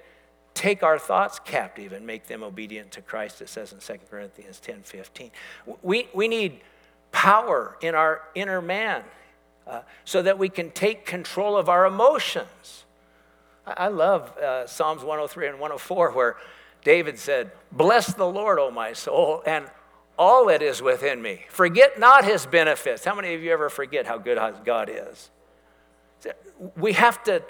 take 0.53 0.84
our 0.84 1.00
thoughts 1.00 1.39
captive 1.39 1.93
and 1.93 2.05
make 2.05 2.27
them 2.27 2.43
obedient 2.43 2.91
to 2.91 3.01
Christ, 3.01 3.41
it 3.41 3.50
says 3.50 3.74
in 3.74 3.79
2 3.79 4.05
Corinthians 4.10 4.60
10 4.60 4.84
15. 4.84 5.31
We, 5.81 6.08
we 6.13 6.27
need 6.27 6.62
power 7.12 7.77
in 7.81 7.96
our 7.96 8.22
inner 8.36 8.62
man 8.62 9.03
uh, 9.67 9.81
so 10.05 10.22
that 10.22 10.38
we 10.38 10.50
can 10.50 10.72
take 10.72 11.05
control 11.05 11.58
of 11.58 11.70
our 11.70 11.86
emotions. 11.86 12.86
I, 13.65 13.86
I 13.86 13.88
love 13.88 14.38
uh, 14.38 14.67
Psalms 14.67 15.01
103 15.01 15.48
and 15.48 15.60
104, 15.60 16.12
where 16.12 16.38
David 16.84 17.20
said, 17.20 17.51
Bless 17.72 18.13
the 18.13 18.25
Lord, 18.25 18.60
O 18.60 18.72
my 18.72 18.93
soul, 18.93 19.43
and 19.46 19.65
all 20.17 20.48
that 20.48 20.62
is 20.62 20.81
within 20.81 21.22
me. 21.22 21.46
Forget 21.50 22.00
not 22.00 22.25
his 22.25 22.46
benefits. 22.46 23.05
How 23.05 23.15
many 23.15 23.34
of 23.34 23.41
you 23.41 23.51
ever 23.51 23.70
forget 23.70 24.05
how 24.05 24.17
good 24.17 24.38
God 24.65 24.89
is? 24.91 25.29
We 26.75 26.93
have 26.93 27.24
to 27.24 27.41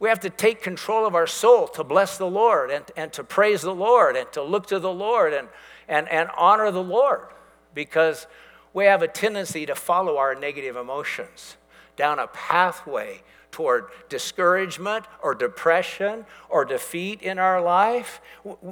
we 0.00 0.08
have 0.08 0.20
to 0.20 0.30
take 0.30 0.62
control 0.62 1.06
of 1.06 1.14
our 1.14 1.26
soul 1.26 1.68
to 1.68 1.84
bless 1.84 2.18
the 2.18 2.26
Lord 2.26 2.70
and, 2.70 2.84
and 2.96 3.12
to 3.12 3.24
praise 3.24 3.62
the 3.62 3.74
Lord 3.74 4.16
and 4.16 4.30
to 4.32 4.42
look 4.42 4.66
to 4.66 4.78
the 4.78 4.92
Lord 4.92 5.32
and, 5.32 5.48
and, 5.88 6.08
and 6.08 6.28
honor 6.36 6.70
the 6.70 6.82
Lord 6.82 7.28
because 7.74 8.26
we 8.72 8.86
have 8.86 9.02
a 9.02 9.08
tendency 9.08 9.66
to 9.66 9.74
follow 9.74 10.16
our 10.18 10.34
negative 10.34 10.76
emotions 10.76 11.56
down 11.96 12.18
a 12.18 12.26
pathway 12.26 13.22
toward 13.52 13.86
discouragement 14.08 15.04
or 15.22 15.32
depression 15.32 16.26
or 16.48 16.64
defeat 16.64 17.22
in 17.22 17.38
our 17.38 17.62
life. 17.62 18.20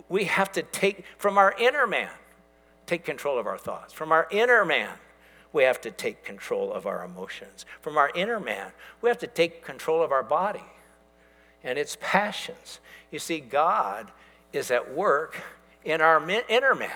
We 0.09 0.25
have 0.25 0.51
to 0.53 0.63
take 0.63 1.05
from 1.19 1.39
our 1.39 1.55
inner 1.57 1.87
man, 1.87 2.11
take 2.85 3.05
control 3.05 3.39
of 3.39 3.47
our 3.47 3.59
thoughts. 3.59 3.93
From 3.93 4.11
our 4.11 4.27
inner 4.33 4.65
man, 4.65 4.91
we 5.53 5.63
have 5.63 5.81
to 5.83 5.93
take 5.93 6.25
control 6.25 6.73
of 6.73 6.85
our 6.85 7.05
emotions. 7.05 7.65
From 7.81 7.97
our 7.97 8.11
inner 8.17 8.41
man, 8.41 8.73
we 9.01 9.09
have 9.09 9.19
to 9.19 9.29
take 9.29 9.65
control 9.65 10.03
of 10.03 10.11
our 10.11 10.25
body 10.25 10.65
and 11.65 11.79
its 11.79 11.97
passions. 12.01 12.81
You 13.11 13.19
see, 13.19 13.41
God 13.41 14.11
is 14.53 14.71
at 14.71 14.93
work 14.95 15.41
in 15.85 16.01
our 16.01 16.23
inner 16.49 16.75
man. 16.75 16.91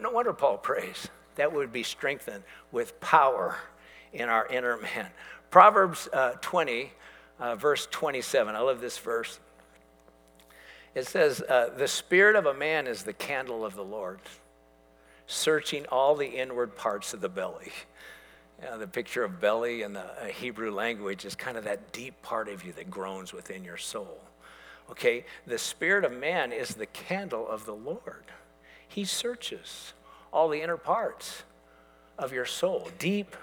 No 0.00 0.10
wonder 0.10 0.32
Paul 0.32 0.58
prays 0.58 1.08
that 1.36 1.52
would 1.52 1.72
be 1.72 1.82
strengthened 1.82 2.42
with 2.72 3.00
power 3.00 3.56
in 4.12 4.28
our 4.28 4.46
inner 4.48 4.76
man. 4.76 5.06
Proverbs 5.50 6.08
uh, 6.12 6.32
20, 6.40 6.92
uh, 7.38 7.56
verse 7.56 7.88
27. 7.90 8.54
I 8.54 8.60
love 8.60 8.80
this 8.80 8.98
verse. 8.98 9.38
It 10.94 11.06
says, 11.06 11.40
uh, 11.40 11.70
The 11.76 11.88
spirit 11.88 12.36
of 12.36 12.46
a 12.46 12.54
man 12.54 12.86
is 12.86 13.04
the 13.04 13.12
candle 13.12 13.64
of 13.64 13.74
the 13.74 13.84
Lord, 13.84 14.20
searching 15.26 15.86
all 15.86 16.16
the 16.16 16.26
inward 16.26 16.76
parts 16.76 17.14
of 17.14 17.20
the 17.20 17.28
belly. 17.28 17.72
You 18.60 18.70
know, 18.70 18.78
the 18.78 18.88
picture 18.88 19.22
of 19.22 19.40
belly 19.40 19.82
in 19.82 19.92
the 19.92 20.06
Hebrew 20.34 20.72
language 20.72 21.24
is 21.24 21.34
kind 21.34 21.56
of 21.56 21.64
that 21.64 21.92
deep 21.92 22.20
part 22.22 22.48
of 22.48 22.64
you 22.64 22.72
that 22.72 22.90
groans 22.90 23.32
within 23.32 23.62
your 23.64 23.76
soul. 23.76 24.20
Okay, 24.90 25.24
the 25.46 25.58
spirit 25.58 26.04
of 26.04 26.12
man 26.12 26.50
is 26.50 26.70
the 26.70 26.86
candle 26.86 27.46
of 27.46 27.66
the 27.66 27.74
Lord. 27.74 28.24
He 28.88 29.04
searches 29.04 29.92
all 30.32 30.48
the 30.48 30.62
inner 30.62 30.76
parts 30.76 31.44
of 32.18 32.32
your 32.32 32.46
soul, 32.46 32.90
deep 32.98 33.36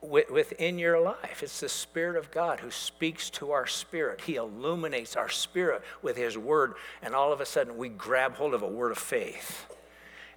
within 0.00 0.78
your 0.78 1.00
life. 1.00 1.42
It's 1.42 1.60
the 1.60 1.68
Spirit 1.68 2.16
of 2.16 2.32
God 2.32 2.58
who 2.58 2.72
speaks 2.72 3.30
to 3.30 3.52
our 3.52 3.68
spirit. 3.68 4.22
He 4.22 4.34
illuminates 4.34 5.14
our 5.14 5.28
spirit 5.28 5.82
with 6.02 6.16
His 6.16 6.36
word, 6.36 6.74
and 7.02 7.14
all 7.14 7.32
of 7.32 7.40
a 7.40 7.46
sudden 7.46 7.76
we 7.76 7.88
grab 7.88 8.34
hold 8.34 8.54
of 8.54 8.62
a 8.62 8.68
word 8.68 8.90
of 8.90 8.98
faith 8.98 9.66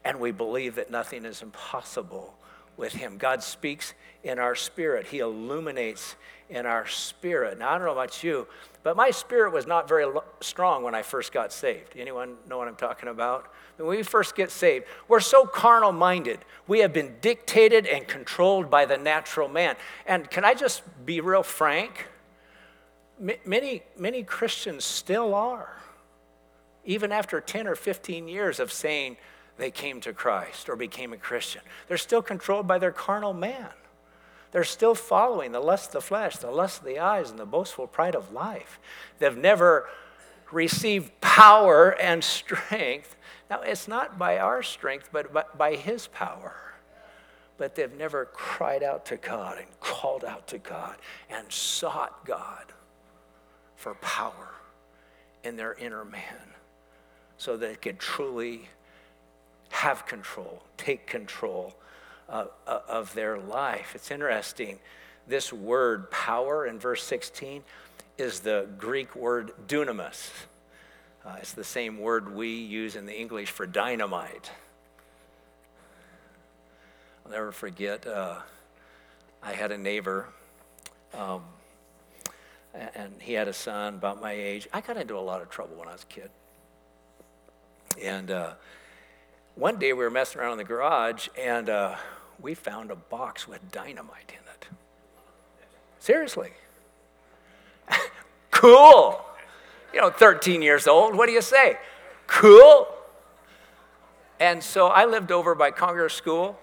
and 0.05 0.19
we 0.19 0.31
believe 0.31 0.75
that 0.75 0.89
nothing 0.89 1.25
is 1.25 1.41
impossible 1.41 2.35
with 2.79 2.93
Him. 2.93 3.17
God 3.17 3.43
speaks 3.43 3.93
in 4.23 4.39
our 4.39 4.55
spirit, 4.55 5.07
He 5.07 5.19
illuminates 5.19 6.15
in 6.49 6.65
our 6.65 6.87
spirit. 6.87 7.59
Now, 7.59 7.69
I 7.69 7.77
don't 7.77 7.85
know 7.85 7.93
about 7.93 8.23
you, 8.23 8.47
but 8.81 8.97
my 8.97 9.11
spirit 9.11 9.53
was 9.53 9.67
not 9.67 9.87
very 9.87 10.11
strong 10.41 10.83
when 10.83 10.95
I 10.95 11.03
first 11.03 11.31
got 11.31 11.53
saved. 11.53 11.95
Anyone 11.95 12.37
know 12.47 12.57
what 12.57 12.67
I'm 12.67 12.75
talking 12.75 13.09
about? 13.09 13.53
When 13.77 13.87
we 13.87 14.01
first 14.01 14.35
get 14.35 14.49
saved, 14.49 14.85
we're 15.07 15.19
so 15.19 15.45
carnal 15.45 15.91
minded. 15.91 16.39
We 16.67 16.79
have 16.79 16.91
been 16.91 17.17
dictated 17.21 17.85
and 17.85 18.07
controlled 18.07 18.71
by 18.71 18.85
the 18.85 18.97
natural 18.97 19.47
man. 19.47 19.75
And 20.07 20.29
can 20.29 20.43
I 20.43 20.55
just 20.55 20.81
be 21.05 21.21
real 21.21 21.43
frank? 21.43 22.07
many, 23.19 23.83
many 23.97 24.23
Christians 24.23 24.85
still 24.85 25.35
are, 25.35 25.77
even 26.85 27.11
after 27.11 27.41
10 27.41 27.67
or 27.67 27.75
15 27.75 28.27
years 28.27 28.59
of 28.59 28.71
saying, 28.71 29.17
they 29.59 29.71
came 29.71 29.99
to 30.01 30.13
Christ 30.13 30.69
or 30.69 30.77
became 30.77 31.11
a 31.11 31.17
Christian. 31.17 31.61
They're 31.87 31.97
still 31.97 32.21
controlled 32.21 32.65
by 32.65 32.79
their 32.79 32.93
carnal 32.93 33.33
man. 33.33 33.67
They're 34.51 34.63
still 34.63 34.95
following 34.95 35.51
the 35.51 35.59
lust 35.59 35.87
of 35.87 35.93
the 35.93 36.01
flesh, 36.01 36.37
the 36.37 36.49
lust 36.49 36.79
of 36.79 36.85
the 36.85 36.97
eyes, 36.97 37.29
and 37.29 37.37
the 37.37 37.45
boastful 37.45 37.85
pride 37.85 38.15
of 38.15 38.31
life. 38.31 38.79
They've 39.19 39.37
never 39.37 39.87
received 40.51 41.19
power 41.19 41.91
and 41.91 42.23
strength. 42.23 43.17
Now, 43.49 43.61
it's 43.61 43.87
not 43.87 44.17
by 44.17 44.39
our 44.39 44.63
strength, 44.63 45.09
but 45.11 45.57
by 45.57 45.75
His 45.75 46.07
power. 46.07 46.55
But 47.57 47.75
they've 47.75 47.93
never 47.93 48.25
cried 48.25 48.81
out 48.81 49.05
to 49.07 49.17
God 49.17 49.57
and 49.57 49.67
called 49.81 50.23
out 50.23 50.47
to 50.47 50.57
God 50.57 50.95
and 51.29 51.51
sought 51.51 52.25
God 52.25 52.71
for 53.75 53.95
power 53.95 54.53
in 55.43 55.57
their 55.57 55.73
inner 55.73 56.05
man 56.05 56.53
so 57.37 57.57
that 57.57 57.67
they 57.67 57.75
could 57.75 57.99
truly 57.99 58.69
have 59.69 60.05
control, 60.05 60.63
take 60.77 61.07
control 61.07 61.75
uh, 62.27 62.45
uh, 62.67 62.79
of 62.87 63.13
their 63.13 63.37
life. 63.37 63.93
It's 63.95 64.11
interesting. 64.11 64.79
This 65.27 65.53
word 65.53 66.09
power 66.11 66.65
in 66.65 66.79
verse 66.79 67.03
16 67.03 67.63
is 68.17 68.41
the 68.41 68.67
Greek 68.77 69.15
word 69.15 69.51
dunamis. 69.67 70.31
Uh, 71.25 71.35
it's 71.39 71.53
the 71.53 71.63
same 71.63 71.99
word 71.99 72.33
we 72.33 72.49
use 72.49 72.95
in 72.95 73.05
the 73.05 73.17
English 73.17 73.51
for 73.51 73.65
dynamite. 73.65 74.51
I'll 77.25 77.31
never 77.31 77.51
forget, 77.51 78.07
uh, 78.07 78.39
I 79.43 79.53
had 79.53 79.71
a 79.71 79.77
neighbor, 79.77 80.27
um, 81.13 81.43
and 82.73 83.13
he 83.19 83.33
had 83.33 83.47
a 83.47 83.53
son 83.53 83.95
about 83.95 84.21
my 84.21 84.31
age. 84.31 84.67
I 84.73 84.81
got 84.81 84.97
into 84.97 85.17
a 85.17 85.19
lot 85.19 85.41
of 85.41 85.49
trouble 85.49 85.75
when 85.75 85.87
I 85.87 85.91
was 85.91 86.03
a 86.03 86.07
kid. 86.07 86.29
And 88.01 88.31
uh, 88.31 88.53
one 89.59 89.77
day 89.77 89.91
we 89.91 90.05
were 90.05 90.09
messing 90.09 90.39
around 90.39 90.53
in 90.53 90.57
the 90.57 90.63
garage 90.63 91.27
and 91.37 91.69
uh, 91.69 91.95
we 92.41 92.53
found 92.53 92.91
a 92.91 92.95
box 92.95 93.45
with 93.45 93.71
dynamite 93.71 94.29
in 94.29 94.47
it. 94.53 94.67
Seriously. 95.99 96.51
cool. 98.51 99.21
You 99.93 99.99
know, 99.99 100.09
13 100.11 100.61
years 100.61 100.87
old, 100.87 101.13
what 101.13 101.25
do 101.25 101.33
you 101.33 101.41
say? 101.41 101.77
Cool. 102.25 102.87
And 104.39 104.63
so 104.63 104.87
I 104.87 105.03
lived 105.03 105.29
over 105.29 105.53
by 105.55 105.71
Conger 105.71 106.07
School, 106.07 106.57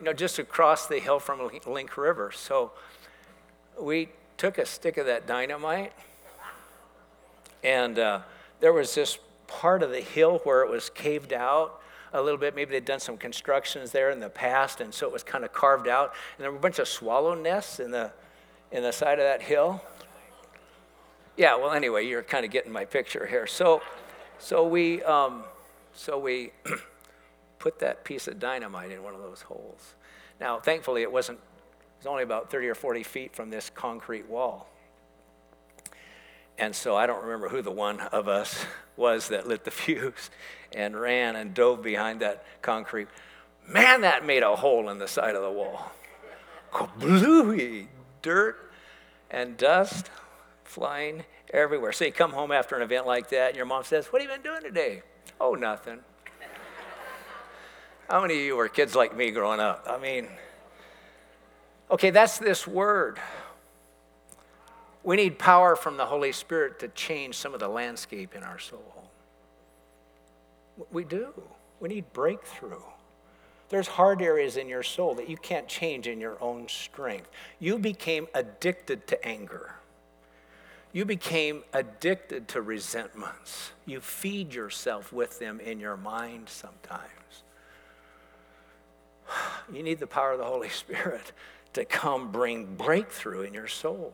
you 0.00 0.04
know, 0.04 0.12
just 0.12 0.40
across 0.40 0.88
the 0.88 0.98
hill 0.98 1.20
from 1.20 1.48
Link 1.66 1.96
River. 1.96 2.32
So 2.32 2.72
we 3.80 4.08
took 4.36 4.58
a 4.58 4.66
stick 4.66 4.96
of 4.96 5.06
that 5.06 5.28
dynamite, 5.28 5.92
and 7.62 7.96
uh, 7.96 8.20
there 8.58 8.72
was 8.72 8.92
this 8.96 9.18
part 9.46 9.84
of 9.84 9.90
the 9.90 10.00
hill 10.00 10.40
where 10.42 10.62
it 10.62 10.70
was 10.70 10.90
caved 10.90 11.32
out 11.32 11.80
a 12.12 12.20
little 12.20 12.38
bit. 12.38 12.54
Maybe 12.54 12.72
they'd 12.72 12.84
done 12.84 13.00
some 13.00 13.16
constructions 13.16 13.92
there 13.92 14.10
in 14.10 14.20
the 14.20 14.28
past, 14.28 14.80
and 14.80 14.92
so 14.92 15.06
it 15.06 15.12
was 15.12 15.22
kind 15.22 15.44
of 15.44 15.52
carved 15.52 15.88
out. 15.88 16.14
And 16.36 16.44
there 16.44 16.50
were 16.50 16.58
a 16.58 16.60
bunch 16.60 16.78
of 16.78 16.88
swallow 16.88 17.34
nests 17.34 17.80
in 17.80 17.90
the 17.90 18.12
in 18.72 18.82
the 18.82 18.92
side 18.92 19.18
of 19.18 19.24
that 19.24 19.42
hill. 19.42 19.82
Yeah, 21.36 21.56
well, 21.56 21.72
anyway, 21.72 22.06
you're 22.06 22.22
kind 22.22 22.44
of 22.44 22.50
getting 22.50 22.72
my 22.72 22.84
picture 22.84 23.26
here. 23.26 23.46
So, 23.46 23.82
so 24.38 24.66
we, 24.66 25.02
um, 25.04 25.44
so 25.92 26.18
we 26.18 26.52
put 27.58 27.78
that 27.80 28.04
piece 28.04 28.28
of 28.28 28.38
dynamite 28.38 28.90
in 28.90 29.02
one 29.02 29.14
of 29.14 29.22
those 29.22 29.42
holes. 29.42 29.94
Now, 30.40 30.58
thankfully, 30.58 31.02
it 31.02 31.10
wasn't. 31.10 31.38
It 31.38 32.04
was 32.04 32.06
only 32.06 32.22
about 32.22 32.50
30 32.50 32.68
or 32.68 32.74
40 32.74 33.02
feet 33.02 33.34
from 33.34 33.50
this 33.50 33.70
concrete 33.74 34.28
wall. 34.28 34.68
And 36.58 36.74
so 36.74 36.96
I 36.96 37.06
don't 37.06 37.22
remember 37.22 37.48
who 37.48 37.62
the 37.62 37.70
one 37.70 38.00
of 38.00 38.28
us 38.28 38.66
was 38.96 39.28
that 39.28 39.46
lit 39.46 39.64
the 39.64 39.70
fuse 39.70 40.30
and 40.72 40.98
ran 40.98 41.36
and 41.36 41.54
dove 41.54 41.82
behind 41.82 42.20
that 42.20 42.44
concrete. 42.62 43.08
Man, 43.66 44.02
that 44.02 44.24
made 44.24 44.42
a 44.42 44.56
hole 44.56 44.88
in 44.90 44.98
the 44.98 45.08
side 45.08 45.36
of 45.36 45.42
the 45.42 45.50
wall. 45.50 45.92
Kablooey! 46.72 47.86
Dirt 48.22 48.72
and 49.30 49.56
dust 49.56 50.10
flying 50.64 51.24
everywhere. 51.52 51.92
So 51.92 52.04
you 52.04 52.12
come 52.12 52.32
home 52.32 52.52
after 52.52 52.76
an 52.76 52.82
event 52.82 53.06
like 53.06 53.30
that, 53.30 53.48
and 53.48 53.56
your 53.56 53.66
mom 53.66 53.84
says, 53.84 54.06
What 54.06 54.22
have 54.22 54.30
you 54.30 54.36
been 54.36 54.44
doing 54.44 54.62
today? 54.62 55.02
Oh, 55.40 55.54
nothing. 55.54 56.00
How 58.08 58.20
many 58.20 58.34
of 58.34 58.40
you 58.40 58.56
were 58.56 58.68
kids 58.68 58.96
like 58.96 59.16
me 59.16 59.30
growing 59.30 59.60
up? 59.60 59.86
I 59.88 59.96
mean, 59.96 60.26
okay, 61.90 62.10
that's 62.10 62.38
this 62.38 62.66
word. 62.66 63.20
We 65.04 65.16
need 65.16 65.38
power 65.38 65.76
from 65.76 65.96
the 65.96 66.06
Holy 66.06 66.32
Spirit 66.32 66.80
to 66.80 66.88
change 66.88 67.36
some 67.36 67.54
of 67.54 67.60
the 67.60 67.68
landscape 67.68 68.34
in 68.34 68.42
our 68.42 68.58
soul. 68.58 69.09
We 70.90 71.04
do. 71.04 71.32
We 71.80 71.88
need 71.88 72.12
breakthrough. 72.12 72.82
There's 73.70 73.86
hard 73.86 74.20
areas 74.20 74.56
in 74.56 74.68
your 74.68 74.82
soul 74.82 75.14
that 75.14 75.30
you 75.30 75.36
can't 75.36 75.68
change 75.68 76.08
in 76.08 76.20
your 76.20 76.36
own 76.42 76.68
strength. 76.68 77.30
You 77.60 77.78
became 77.78 78.26
addicted 78.34 79.06
to 79.08 79.24
anger. 79.26 79.74
You 80.92 81.04
became 81.04 81.62
addicted 81.72 82.48
to 82.48 82.62
resentments. 82.62 83.70
You 83.86 84.00
feed 84.00 84.52
yourself 84.52 85.12
with 85.12 85.38
them 85.38 85.60
in 85.60 85.78
your 85.78 85.96
mind 85.96 86.48
sometimes. 86.48 87.10
You 89.72 89.84
need 89.84 90.00
the 90.00 90.06
power 90.08 90.32
of 90.32 90.38
the 90.38 90.44
Holy 90.44 90.68
Spirit 90.82 91.32
to 91.74 91.84
come 91.84 92.32
bring 92.32 92.74
breakthrough 92.74 93.42
in 93.42 93.54
your 93.54 93.68
soul, 93.68 94.12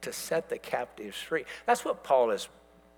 to 0.00 0.14
set 0.14 0.48
the 0.48 0.56
captives 0.56 1.18
free. 1.18 1.44
That's 1.66 1.84
what 1.84 2.02
Paul 2.02 2.30
is 2.30 2.48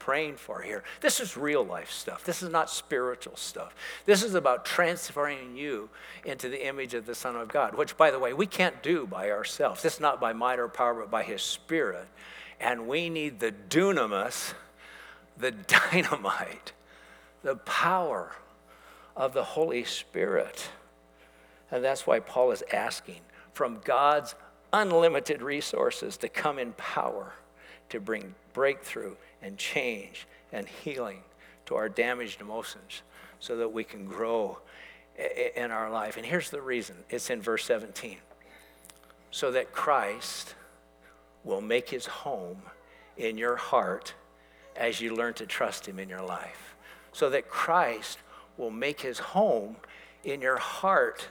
praying 0.01 0.37
for 0.37 0.61
here. 0.61 0.83
This 1.01 1.21
is 1.21 1.37
real 1.37 1.65
life 1.65 1.93
stuff. 1.93 2.25
This 2.25 2.43
is 2.43 2.51
not 2.51 2.69
spiritual 2.69 3.37
stuff. 3.37 3.77
This 4.07 4.25
is 4.25 4.35
about 4.35 4.65
transferring 4.65 5.57
you 5.57 5.89
into 6.25 6.49
the 6.49 6.67
image 6.67 6.95
of 6.95 7.07
the 7.07 7.15
Son 7.15 7.37
of 7.37 7.47
God, 7.47 7.77
which, 7.77 7.97
by 7.97 8.11
the 8.11 8.19
way, 8.19 8.33
we 8.33 8.47
can't 8.47 8.83
do 8.83 9.07
by 9.07 9.31
ourselves. 9.31 9.83
This 9.83 9.95
is 9.95 10.01
not 10.01 10.21
by 10.21 10.33
might 10.33 10.59
or 10.59 10.67
power, 10.67 10.95
but 10.95 11.11
by 11.11 11.23
His 11.23 11.43
Spirit 11.43 12.09
and 12.61 12.87
we 12.87 13.09
need 13.09 13.41
the 13.41 13.53
dunamis, 13.53 14.53
the 15.37 15.51
dynamite, 15.91 16.73
the 17.43 17.57
power 17.57 18.33
of 19.17 19.33
the 19.33 19.43
Holy 19.43 19.85
Spirit. 19.85 20.69
And 21.71 21.83
that's 21.83 22.07
why 22.07 22.21
Paul 22.21 22.51
is 22.53 22.63
asking 22.73 23.21
from 23.55 23.81
God's 23.85 24.35
unlimited 24.73 25.43
resources 25.43 26.17
to 26.19 26.29
come 26.29 26.59
in 26.59 26.73
power 26.73 27.33
to 27.91 28.01
bring 28.01 28.35
breakthrough 28.53 29.15
and 29.43 29.57
change 29.59 30.27
and 30.53 30.67
healing 30.67 31.21
to 31.67 31.75
our 31.75 31.89
damaged 31.89 32.41
emotions 32.41 33.03
so 33.39 33.57
that 33.57 33.73
we 33.73 33.85
can 33.85 34.07
grow 34.07 34.59
in 35.55 35.71
our 35.71 35.91
life. 35.91 36.17
And 36.17 36.25
here's 36.25 36.51
the 36.51 36.63
reason 36.63 36.97
it's 37.11 37.31
in 37.31 37.41
verse 37.41 37.65
17 37.65 38.17
so 39.31 39.53
that 39.53 39.73
Christ 39.73 40.55
will 41.45 41.61
make 41.61 41.89
his 41.89 42.07
home 42.07 42.63
in 43.17 43.39
your 43.39 43.57
heart 43.57 44.15
as 44.77 45.01
you 45.01 45.15
learn 45.15 45.35
to 45.35 45.47
trust 45.47 45.87
him 45.87 45.99
in 45.99 46.09
your 46.09 46.23
life. 46.23 46.75
So 47.13 47.31
that 47.31 47.49
Christ 47.49 48.19
will 48.57 48.71
make 48.71 49.01
his 49.01 49.19
home 49.19 49.77
in 50.25 50.41
your 50.41 50.59
heart 50.59 51.29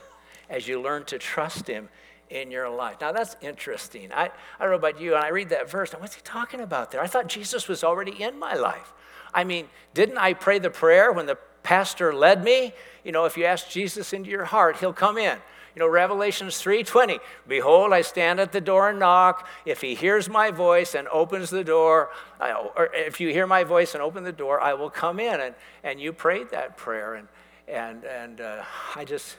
as 0.48 0.66
you 0.66 0.80
learn 0.80 1.04
to 1.04 1.18
trust 1.18 1.66
him 1.68 1.88
in 2.30 2.50
your 2.50 2.68
life. 2.68 2.96
Now 3.00 3.12
that's 3.12 3.36
interesting. 3.40 4.12
I, 4.12 4.26
I 4.26 4.62
don't 4.62 4.70
know 4.70 4.76
about 4.76 5.00
you, 5.00 5.14
and 5.14 5.24
I 5.24 5.28
read 5.28 5.50
that 5.50 5.70
verse, 5.70 5.92
and 5.92 6.00
what's 6.00 6.14
he 6.14 6.22
talking 6.22 6.60
about 6.60 6.90
there? 6.90 7.02
I 7.02 7.06
thought 7.06 7.26
Jesus 7.26 7.68
was 7.68 7.84
already 7.84 8.22
in 8.22 8.38
my 8.38 8.54
life. 8.54 8.92
I 9.34 9.44
mean, 9.44 9.68
didn't 9.94 10.18
I 10.18 10.34
pray 10.34 10.58
the 10.58 10.70
prayer 10.70 11.12
when 11.12 11.26
the 11.26 11.36
pastor 11.62 12.14
led 12.14 12.42
me? 12.42 12.72
You 13.04 13.12
know, 13.12 13.24
if 13.24 13.36
you 13.36 13.44
ask 13.44 13.68
Jesus 13.68 14.12
into 14.12 14.30
your 14.30 14.44
heart, 14.44 14.78
he'll 14.78 14.92
come 14.92 15.18
in. 15.18 15.38
You 15.74 15.80
know, 15.80 15.88
Revelations 15.88 16.60
3:20, 16.60 17.20
behold, 17.46 17.92
I 17.92 18.02
stand 18.02 18.40
at 18.40 18.50
the 18.50 18.60
door 18.60 18.90
and 18.90 18.98
knock. 18.98 19.46
If 19.64 19.80
he 19.80 19.94
hears 19.94 20.28
my 20.28 20.50
voice 20.50 20.94
and 20.94 21.06
opens 21.08 21.50
the 21.50 21.62
door, 21.62 22.10
I, 22.40 22.52
or 22.52 22.90
if 22.92 23.20
you 23.20 23.28
hear 23.28 23.46
my 23.46 23.62
voice 23.62 23.94
and 23.94 24.02
open 24.02 24.24
the 24.24 24.32
door, 24.32 24.60
I 24.60 24.74
will 24.74 24.90
come 24.90 25.20
in. 25.20 25.40
And, 25.40 25.54
and 25.84 26.00
you 26.00 26.12
prayed 26.12 26.50
that 26.50 26.76
prayer. 26.76 27.14
And, 27.14 27.28
and, 27.68 28.04
and 28.04 28.40
uh, 28.40 28.64
I 28.96 29.04
just, 29.04 29.36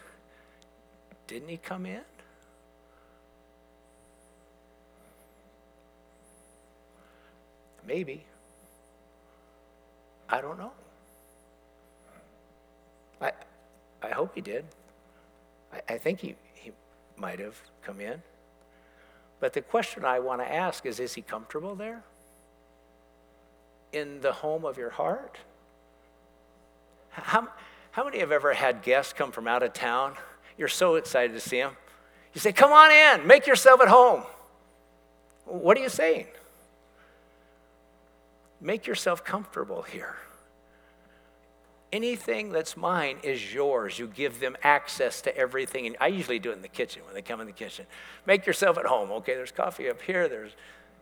didn't 1.27 1.49
he 1.49 1.57
come 1.57 1.85
in? 1.85 2.01
Maybe. 7.85 8.23
I 10.29 10.41
don't 10.41 10.57
know. 10.57 10.71
I, 13.21 13.31
I 14.01 14.09
hope 14.09 14.33
he 14.33 14.41
did. 14.41 14.65
I, 15.73 15.93
I 15.93 15.97
think 15.97 16.19
he, 16.19 16.35
he 16.53 16.71
might 17.17 17.39
have 17.39 17.59
come 17.83 17.99
in. 17.99 18.21
But 19.39 19.53
the 19.53 19.61
question 19.61 20.05
I 20.05 20.19
want 20.19 20.41
to 20.41 20.51
ask 20.51 20.85
is 20.85 20.99
is 20.99 21.13
he 21.13 21.21
comfortable 21.21 21.75
there? 21.75 22.03
In 23.91 24.21
the 24.21 24.31
home 24.31 24.63
of 24.63 24.77
your 24.77 24.91
heart? 24.91 25.37
How, 27.09 27.47
how 27.91 28.05
many 28.05 28.19
have 28.19 28.31
ever 28.31 28.53
had 28.53 28.81
guests 28.83 29.11
come 29.11 29.31
from 29.31 29.47
out 29.47 29.63
of 29.63 29.73
town? 29.73 30.15
You're 30.57 30.69
so 30.69 30.95
excited 30.95 31.33
to 31.33 31.41
see 31.41 31.59
them. 31.59 31.75
You 32.33 32.39
say, 32.39 32.53
Come 32.53 32.71
on 32.71 32.91
in, 32.91 33.27
make 33.27 33.47
yourself 33.47 33.81
at 33.81 33.89
home. 33.89 34.23
What 35.45 35.77
are 35.77 35.81
you 35.81 35.89
saying? 35.89 36.27
Make 38.61 38.85
yourself 38.85 39.23
comfortable 39.25 39.81
here. 39.81 40.15
Anything 41.91 42.51
that's 42.51 42.77
mine 42.77 43.17
is 43.23 43.53
yours. 43.53 43.99
You 43.99 44.07
give 44.07 44.39
them 44.39 44.55
access 44.63 45.21
to 45.23 45.35
everything. 45.35 45.87
And 45.87 45.97
I 45.99 46.07
usually 46.07 46.39
do 46.39 46.51
it 46.51 46.53
in 46.53 46.61
the 46.61 46.69
kitchen 46.69 47.01
when 47.05 47.13
they 47.15 47.21
come 47.21 47.41
in 47.41 47.47
the 47.47 47.53
kitchen. 47.53 47.85
Make 48.25 48.45
yourself 48.45 48.77
at 48.77 48.85
home. 48.85 49.11
Okay, 49.11 49.33
there's 49.33 49.51
coffee 49.51 49.89
up 49.89 50.01
here. 50.01 50.29
There's, 50.29 50.51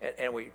and, 0.01 0.13
and 0.17 0.33
we. 0.33 0.49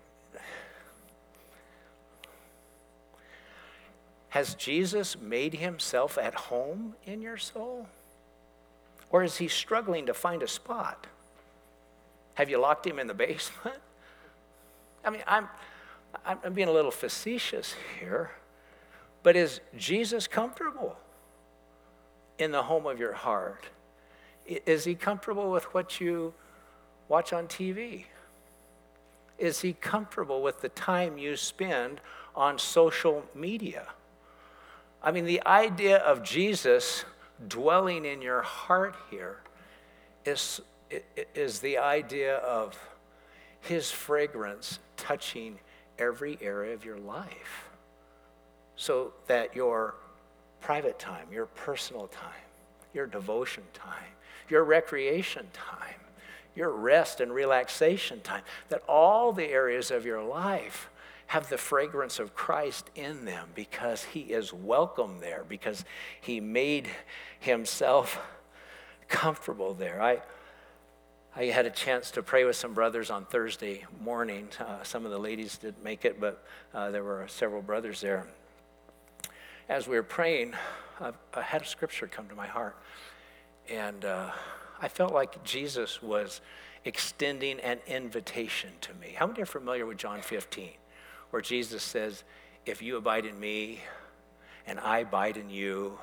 Has 4.31 4.55
Jesus 4.55 5.17
made 5.21 5.55
himself 5.55 6.19
at 6.19 6.35
home 6.35 6.95
in 7.05 7.23
your 7.23 7.37
soul? 7.37 7.87
Or 9.11 9.23
is 9.23 9.37
he 9.37 9.47
struggling 9.47 10.07
to 10.07 10.15
find 10.15 10.43
a 10.43 10.49
spot? 10.49 11.07
Have 12.35 12.51
you 12.51 12.59
locked 12.59 12.85
him 12.85 12.99
in 12.99 13.07
the 13.07 13.15
basement? 13.15 13.77
I 15.05 15.11
mean, 15.11 15.23
I'm, 15.29 15.49
I'm 16.25 16.53
being 16.53 16.69
a 16.69 16.73
little 16.73 16.91
facetious 16.91 17.75
here. 17.99 18.31
But 19.23 19.37
is 19.37 19.61
Jesus 19.77 20.27
comfortable 20.27 20.97
in 22.39 22.53
the 22.53 22.63
home 22.63 22.87
of 22.87 22.99
your 22.99 23.15
heart? 23.15 23.65
Is 24.47 24.85
he 24.85 24.95
comfortable 24.95 25.51
with 25.51 25.65
what 25.75 26.01
you 26.01 26.35
watch 27.09 27.33
on 27.33 27.47
TV? 27.47 28.05
Is 29.39 29.63
he 29.63 29.73
comfortable 29.73 30.43
with 30.43 30.61
the 30.61 30.69
time 30.69 31.17
you 31.19 31.37
spend 31.37 32.01
on 32.37 32.59
social 32.59 33.25
media? 33.35 33.89
I 35.03 35.11
mean, 35.11 35.25
the 35.25 35.45
idea 35.47 35.99
of 35.99 36.23
Jesus 36.23 37.05
dwelling 37.49 38.05
in 38.05 38.23
your 38.23 38.43
heart 38.43 38.95
here 39.11 39.39
is, 40.25 40.61
is 41.35 41.61
the 41.61 41.79
idea 41.79 42.37
of 42.37 42.79
his 43.61 43.91
fragrance 43.91 44.79
touching 44.97 45.59
every 45.99 46.39
area 46.41 46.75
of 46.75 46.85
your 46.85 46.99
life 46.99 47.69
so 48.77 49.13
that 49.27 49.55
your 49.55 49.95
private 50.61 50.99
time, 50.99 51.27
your 51.31 51.47
personal 51.47 52.07
time, 52.09 52.31
your 52.93 53.07
devotion 53.07 53.63
time, 53.73 54.13
your 54.49 54.65
recreation 54.65 55.47
time, 55.53 55.95
your 56.55 56.71
rest 56.71 57.21
and 57.21 57.33
relaxation 57.33 58.21
time, 58.21 58.43
that 58.69 58.83
all 58.89 59.33
the 59.33 59.47
areas 59.47 59.91
of 59.91 60.05
your 60.05 60.23
life 60.23 60.91
have 61.27 61.49
the 61.49 61.59
fragrance 61.59 62.19
of 62.19 62.35
Christ 62.35 62.91
in 62.95 63.25
them 63.25 63.49
because 63.55 64.05
he 64.05 64.21
is 64.21 64.53
welcome 64.53 65.19
there, 65.21 65.45
because 65.49 65.85
he 66.21 66.41
made 66.41 66.89
himself 67.41 68.19
comfortable 69.09 69.75
there. 69.75 70.03
I, 70.03 70.23
I 71.37 71.47
had 71.47 71.67
a 71.67 71.71
chance 71.71 72.13
to 72.13 72.23
pray 72.23 72.45
with 72.45 72.55
some 72.55 72.75
brothers 72.75 73.11
on 73.11 73.25
Thursday 73.25 73.85
morning. 74.01 74.47
Uh, 74.61 74.85
some 74.85 75.05
of 75.05 75.11
the 75.11 75.19
ladies 75.19 75.59
didn't 75.59 75.83
make 75.83 76.05
it, 76.05 76.21
but 76.21 76.47
uh, 76.73 76.93
there 76.93 77.03
were 77.03 77.27
several 77.27 77.61
brothers 77.61 78.01
there. 78.01 78.29
As 79.69 79.89
we 79.89 79.97
were 79.97 80.05
praying, 80.05 80.55
I, 81.01 81.11
I 81.35 81.43
had 81.43 81.63
a 81.63 81.67
scripture 81.67 82.07
come 82.07 82.29
to 82.29 82.37
my 82.37 82.47
heart, 82.47 82.77
and 83.69 84.05
uh, 84.05 84.31
I 84.81 84.87
felt 84.87 85.13
like 85.13 85.43
Jesus 85.43 86.01
was 86.01 86.41
extending 86.85 87.59
an 87.61 87.81
invitation 87.89 88.71
to 88.83 88.95
me. 88.95 89.17
How 89.17 89.27
many 89.27 89.43
are 89.43 89.47
familiar 89.47 89.87
with 89.87 89.99
John 89.99 90.21
15, 90.21 90.71
where 91.31 91.43
Jesus 91.43 91.83
says, 91.83 92.23
If 92.65 92.81
you 92.81 92.97
abide 92.97 93.27
in 93.27 93.41
me 93.41 93.81
and 94.69 94.79
I 94.79 94.99
abide 94.99 95.37
in 95.37 95.51
you, 95.51 95.99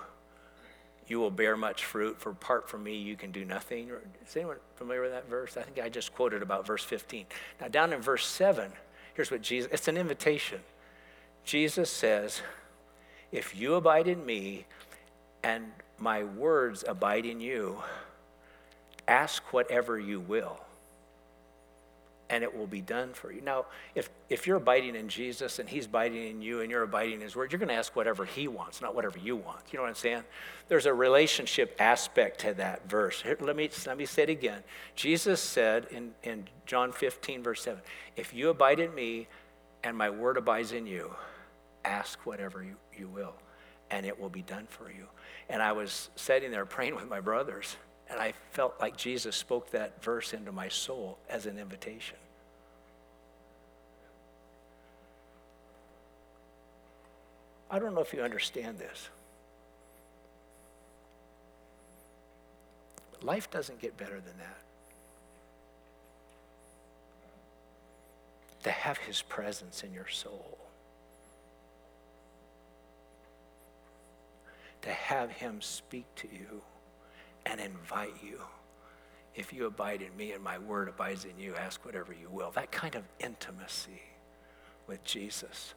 you 1.07 1.19
will 1.19 1.31
bear 1.31 1.57
much 1.57 1.83
fruit, 1.85 2.19
for 2.19 2.29
apart 2.29 2.69
from 2.69 2.83
me, 2.83 2.95
you 2.95 3.15
can 3.15 3.31
do 3.31 3.43
nothing. 3.43 3.91
Is 4.25 4.35
anyone 4.35 4.57
familiar 4.75 5.01
with 5.01 5.11
that 5.11 5.29
verse? 5.29 5.57
I 5.57 5.63
think 5.63 5.79
I 5.79 5.89
just 5.89 6.13
quoted 6.13 6.41
about 6.41 6.65
verse 6.65 6.83
15. 6.83 7.25
Now, 7.59 7.67
down 7.67 7.93
in 7.93 8.01
verse 8.01 8.25
7, 8.25 8.71
here's 9.13 9.31
what 9.31 9.41
Jesus, 9.41 9.71
it's 9.73 9.87
an 9.87 9.97
invitation. 9.97 10.61
Jesus 11.43 11.89
says, 11.89 12.41
If 13.31 13.55
you 13.55 13.75
abide 13.75 14.07
in 14.07 14.25
me 14.25 14.65
and 15.43 15.65
my 15.97 16.23
words 16.23 16.83
abide 16.87 17.25
in 17.25 17.41
you, 17.41 17.81
ask 19.07 19.51
whatever 19.51 19.99
you 19.99 20.19
will 20.19 20.59
and 22.31 22.45
it 22.45 22.57
will 22.57 22.65
be 22.65 22.79
done 22.79 23.13
for 23.13 23.29
you. 23.31 23.41
Now, 23.41 23.65
if, 23.93 24.09
if 24.29 24.47
you're 24.47 24.55
abiding 24.55 24.95
in 24.95 25.09
Jesus 25.09 25.59
and 25.59 25.67
he's 25.67 25.85
abiding 25.85 26.29
in 26.29 26.41
you 26.41 26.61
and 26.61 26.71
you're 26.71 26.83
abiding 26.83 27.15
in 27.15 27.21
his 27.21 27.35
word, 27.35 27.51
you're 27.51 27.59
going 27.59 27.69
to 27.69 27.75
ask 27.75 27.93
whatever 27.93 28.23
he 28.23 28.47
wants, 28.47 28.81
not 28.81 28.95
whatever 28.95 29.19
you 29.19 29.35
want. 29.35 29.59
You 29.69 29.77
know 29.77 29.83
what 29.83 29.89
I'm 29.89 29.95
saying? 29.95 30.23
There's 30.69 30.85
a 30.85 30.93
relationship 30.93 31.75
aspect 31.77 32.39
to 32.41 32.53
that 32.53 32.89
verse. 32.89 33.21
Here, 33.21 33.37
let, 33.41 33.57
me, 33.57 33.69
let 33.85 33.97
me 33.97 34.05
say 34.05 34.23
it 34.23 34.29
again. 34.29 34.63
Jesus 34.95 35.41
said 35.41 35.87
in, 35.91 36.11
in 36.23 36.45
John 36.65 36.93
15, 36.93 37.43
verse 37.43 37.61
7, 37.63 37.81
if 38.15 38.33
you 38.33 38.49
abide 38.49 38.79
in 38.79 38.95
me 38.95 39.27
and 39.83 39.97
my 39.97 40.09
word 40.09 40.37
abides 40.37 40.71
in 40.71 40.87
you, 40.87 41.13
ask 41.83 42.25
whatever 42.25 42.63
you, 42.63 42.77
you 42.97 43.09
will, 43.09 43.33
and 43.89 44.05
it 44.05 44.17
will 44.17 44.29
be 44.29 44.43
done 44.43 44.67
for 44.69 44.89
you. 44.89 45.05
And 45.49 45.61
I 45.61 45.73
was 45.73 46.09
sitting 46.15 46.49
there 46.49 46.65
praying 46.65 46.95
with 46.95 47.09
my 47.09 47.19
brothers 47.19 47.75
and 48.11 48.19
I 48.19 48.33
felt 48.51 48.75
like 48.79 48.97
Jesus 48.97 49.37
spoke 49.37 49.71
that 49.71 50.03
verse 50.03 50.33
into 50.33 50.51
my 50.51 50.67
soul 50.67 51.17
as 51.29 51.45
an 51.45 51.57
invitation. 51.57 52.17
I 57.71 57.79
don't 57.79 57.95
know 57.95 58.01
if 58.01 58.13
you 58.13 58.21
understand 58.21 58.77
this. 58.77 59.09
Life 63.21 63.49
doesn't 63.49 63.79
get 63.79 63.95
better 63.95 64.19
than 64.19 64.37
that. 64.39 64.57
To 68.63 68.71
have 68.71 68.97
his 68.97 69.21
presence 69.21 69.83
in 69.83 69.93
your 69.93 70.09
soul. 70.09 70.57
To 74.81 74.89
have 74.89 75.31
him 75.31 75.61
speak 75.61 76.05
to 76.15 76.27
you 76.27 76.61
and 77.45 77.61
invite 77.61 78.15
you. 78.21 78.41
If 79.33 79.53
you 79.53 79.65
abide 79.65 80.01
in 80.01 80.15
me 80.17 80.33
and 80.33 80.43
my 80.43 80.57
word 80.57 80.89
abides 80.89 81.23
in 81.23 81.39
you, 81.39 81.55
ask 81.55 81.85
whatever 81.85 82.11
you 82.11 82.27
will. 82.29 82.51
That 82.51 82.71
kind 82.71 82.95
of 82.95 83.03
intimacy 83.19 84.01
with 84.87 85.01
Jesus. 85.05 85.73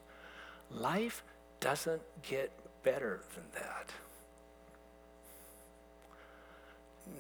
Life 0.71 1.23
doesn't 1.61 2.03
get 2.23 2.51
better 2.83 3.21
than 3.35 3.45
that. 3.55 3.91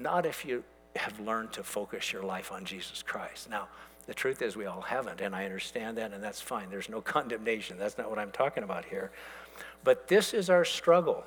Not 0.00 0.26
if 0.26 0.44
you 0.44 0.64
have 0.96 1.18
learned 1.20 1.52
to 1.52 1.62
focus 1.62 2.12
your 2.12 2.22
life 2.22 2.52
on 2.52 2.64
Jesus 2.64 3.02
Christ. 3.02 3.50
Now, 3.50 3.68
the 4.06 4.14
truth 4.14 4.42
is, 4.42 4.56
we 4.56 4.66
all 4.66 4.82
haven't, 4.82 5.20
and 5.20 5.34
I 5.34 5.44
understand 5.44 5.96
that, 5.98 6.12
and 6.12 6.22
that's 6.22 6.40
fine. 6.40 6.68
There's 6.70 6.88
no 6.88 7.00
condemnation. 7.02 7.78
That's 7.78 7.98
not 7.98 8.10
what 8.10 8.18
I'm 8.18 8.30
talking 8.30 8.62
about 8.62 8.84
here. 8.84 9.10
But 9.82 10.08
this 10.08 10.34
is 10.34 10.50
our 10.50 10.64
struggle 10.64 11.24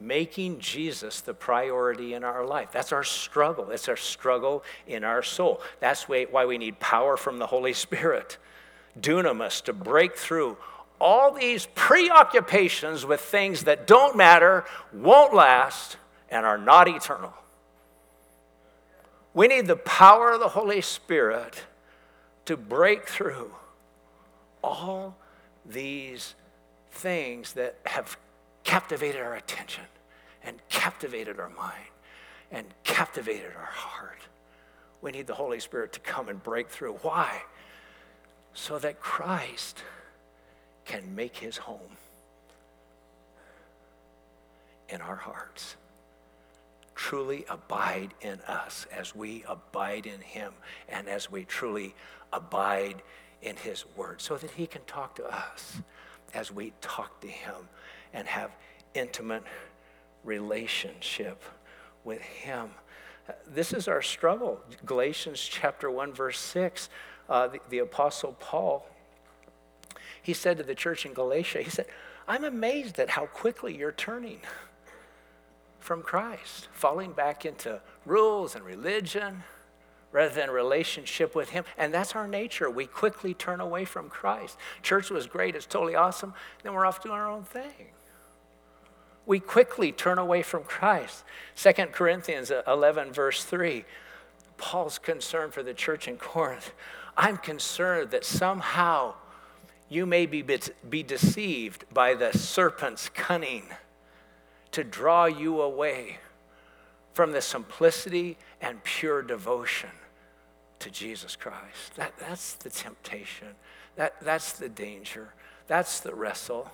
making 0.00 0.58
Jesus 0.58 1.20
the 1.20 1.34
priority 1.34 2.14
in 2.14 2.24
our 2.24 2.44
life. 2.44 2.70
That's 2.72 2.92
our 2.92 3.04
struggle. 3.04 3.70
It's 3.70 3.88
our 3.88 3.96
struggle 3.96 4.64
in 4.86 5.04
our 5.04 5.22
soul. 5.22 5.60
That's 5.80 6.08
why 6.08 6.44
we 6.46 6.58
need 6.58 6.78
power 6.80 7.16
from 7.16 7.38
the 7.38 7.46
Holy 7.46 7.72
Spirit, 7.72 8.36
dunamis, 9.00 9.62
to 9.62 9.72
break 9.72 10.16
through 10.16 10.56
all 11.00 11.32
these 11.32 11.66
preoccupations 11.74 13.04
with 13.04 13.20
things 13.20 13.64
that 13.64 13.86
don't 13.86 14.16
matter, 14.16 14.64
won't 14.92 15.34
last, 15.34 15.96
and 16.28 16.46
are 16.46 16.58
not 16.58 16.88
eternal. 16.88 17.32
We 19.32 19.48
need 19.48 19.66
the 19.66 19.76
power 19.76 20.32
of 20.32 20.40
the 20.40 20.48
Holy 20.48 20.80
Spirit 20.80 21.64
to 22.46 22.56
break 22.56 23.08
through 23.08 23.54
all 24.62 25.16
these 25.66 26.34
things 26.90 27.54
that 27.54 27.76
have 27.86 28.16
captivated 28.62 29.20
our 29.20 29.34
attention 29.34 29.84
and 30.42 30.56
captivated 30.68 31.40
our 31.40 31.50
mind 31.50 31.90
and 32.50 32.66
captivated 32.84 33.52
our 33.56 33.64
heart. 33.64 34.20
We 35.02 35.10
need 35.10 35.26
the 35.26 35.34
Holy 35.34 35.60
Spirit 35.60 35.92
to 35.94 36.00
come 36.00 36.28
and 36.28 36.42
break 36.42 36.70
through. 36.70 36.94
Why? 37.02 37.42
So 38.54 38.78
that 38.78 39.00
Christ 39.00 39.82
can 40.84 41.14
make 41.14 41.36
his 41.36 41.56
home 41.56 41.96
in 44.88 45.00
our 45.00 45.16
hearts. 45.16 45.76
Truly 46.94 47.44
abide 47.48 48.14
in 48.20 48.40
us 48.46 48.86
as 48.96 49.14
we 49.14 49.44
abide 49.48 50.06
in 50.06 50.20
him 50.20 50.52
and 50.88 51.08
as 51.08 51.30
we 51.30 51.44
truly 51.44 51.94
abide 52.32 53.02
in 53.42 53.56
his 53.56 53.84
word 53.96 54.20
so 54.20 54.36
that 54.36 54.52
he 54.52 54.66
can 54.66 54.82
talk 54.86 55.14
to 55.16 55.24
us 55.24 55.82
as 56.32 56.52
we 56.52 56.72
talk 56.80 57.20
to 57.20 57.28
him 57.28 57.54
and 58.12 58.26
have 58.26 58.50
intimate 58.94 59.42
relationship 60.24 61.42
with 62.04 62.20
him. 62.20 62.70
This 63.46 63.72
is 63.72 63.88
our 63.88 64.02
struggle. 64.02 64.60
Galatians 64.84 65.40
chapter 65.40 65.90
1, 65.90 66.12
verse 66.12 66.38
6, 66.38 66.88
uh, 67.28 67.48
the, 67.48 67.60
the 67.70 67.78
Apostle 67.78 68.36
Paul, 68.38 68.86
he 70.24 70.32
said 70.32 70.56
to 70.56 70.64
the 70.64 70.74
church 70.74 71.06
in 71.06 71.12
Galatia, 71.12 71.62
he 71.62 71.70
said, 71.70 71.86
I'm 72.26 72.42
amazed 72.42 72.98
at 72.98 73.10
how 73.10 73.26
quickly 73.26 73.76
you're 73.76 73.92
turning 73.92 74.40
from 75.78 76.02
Christ, 76.02 76.68
falling 76.72 77.12
back 77.12 77.44
into 77.44 77.80
rules 78.04 78.56
and 78.56 78.64
religion 78.64 79.44
rather 80.10 80.34
than 80.34 80.50
relationship 80.50 81.34
with 81.34 81.50
Him. 81.50 81.64
And 81.76 81.94
that's 81.94 82.16
our 82.16 82.26
nature. 82.26 82.70
We 82.70 82.86
quickly 82.86 83.34
turn 83.34 83.60
away 83.60 83.84
from 83.84 84.08
Christ. 84.08 84.56
Church 84.82 85.10
was 85.10 85.26
great, 85.26 85.54
it's 85.54 85.66
totally 85.66 85.94
awesome. 85.94 86.34
Then 86.62 86.72
we're 86.72 86.86
off 86.86 87.02
doing 87.02 87.14
our 87.14 87.30
own 87.30 87.44
thing 87.44 87.90
we 89.26 89.40
quickly 89.40 89.92
turn 89.92 90.18
away 90.18 90.42
from 90.42 90.64
Christ. 90.64 91.24
2 91.56 91.72
Corinthians 91.92 92.52
11, 92.66 93.12
verse 93.12 93.44
3, 93.44 93.84
Paul's 94.56 94.98
concern 94.98 95.50
for 95.50 95.62
the 95.62 95.74
church 95.74 96.06
in 96.08 96.16
Corinth. 96.16 96.72
I'm 97.16 97.36
concerned 97.36 98.10
that 98.10 98.24
somehow 98.24 99.14
you 99.88 100.06
may 100.06 100.26
be, 100.26 100.44
be 100.88 101.02
deceived 101.02 101.84
by 101.92 102.14
the 102.14 102.32
serpent's 102.36 103.08
cunning 103.08 103.64
to 104.72 104.82
draw 104.82 105.26
you 105.26 105.60
away 105.60 106.18
from 107.12 107.32
the 107.32 107.40
simplicity 107.40 108.36
and 108.60 108.82
pure 108.82 109.22
devotion 109.22 109.90
to 110.80 110.90
Jesus 110.90 111.36
Christ. 111.36 111.94
That, 111.96 112.12
that's 112.18 112.54
the 112.54 112.70
temptation. 112.70 113.48
That, 113.96 114.14
that's 114.20 114.52
the 114.52 114.68
danger. 114.68 115.32
That's 115.68 116.00
the 116.00 116.14
wrestle. 116.14 116.70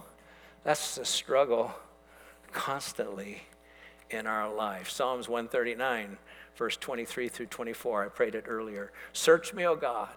That's 0.64 0.96
the 0.96 1.04
struggle 1.04 1.72
constantly 2.52 3.42
in 4.10 4.26
our 4.26 4.52
life. 4.52 4.90
Psalms 4.90 5.28
139, 5.28 6.18
verse 6.56 6.76
23 6.76 7.28
through 7.28 7.46
24, 7.46 8.04
I 8.04 8.08
prayed 8.08 8.34
it 8.34 8.44
earlier. 8.48 8.92
Search 9.12 9.54
me, 9.54 9.66
O 9.66 9.76
God, 9.76 10.08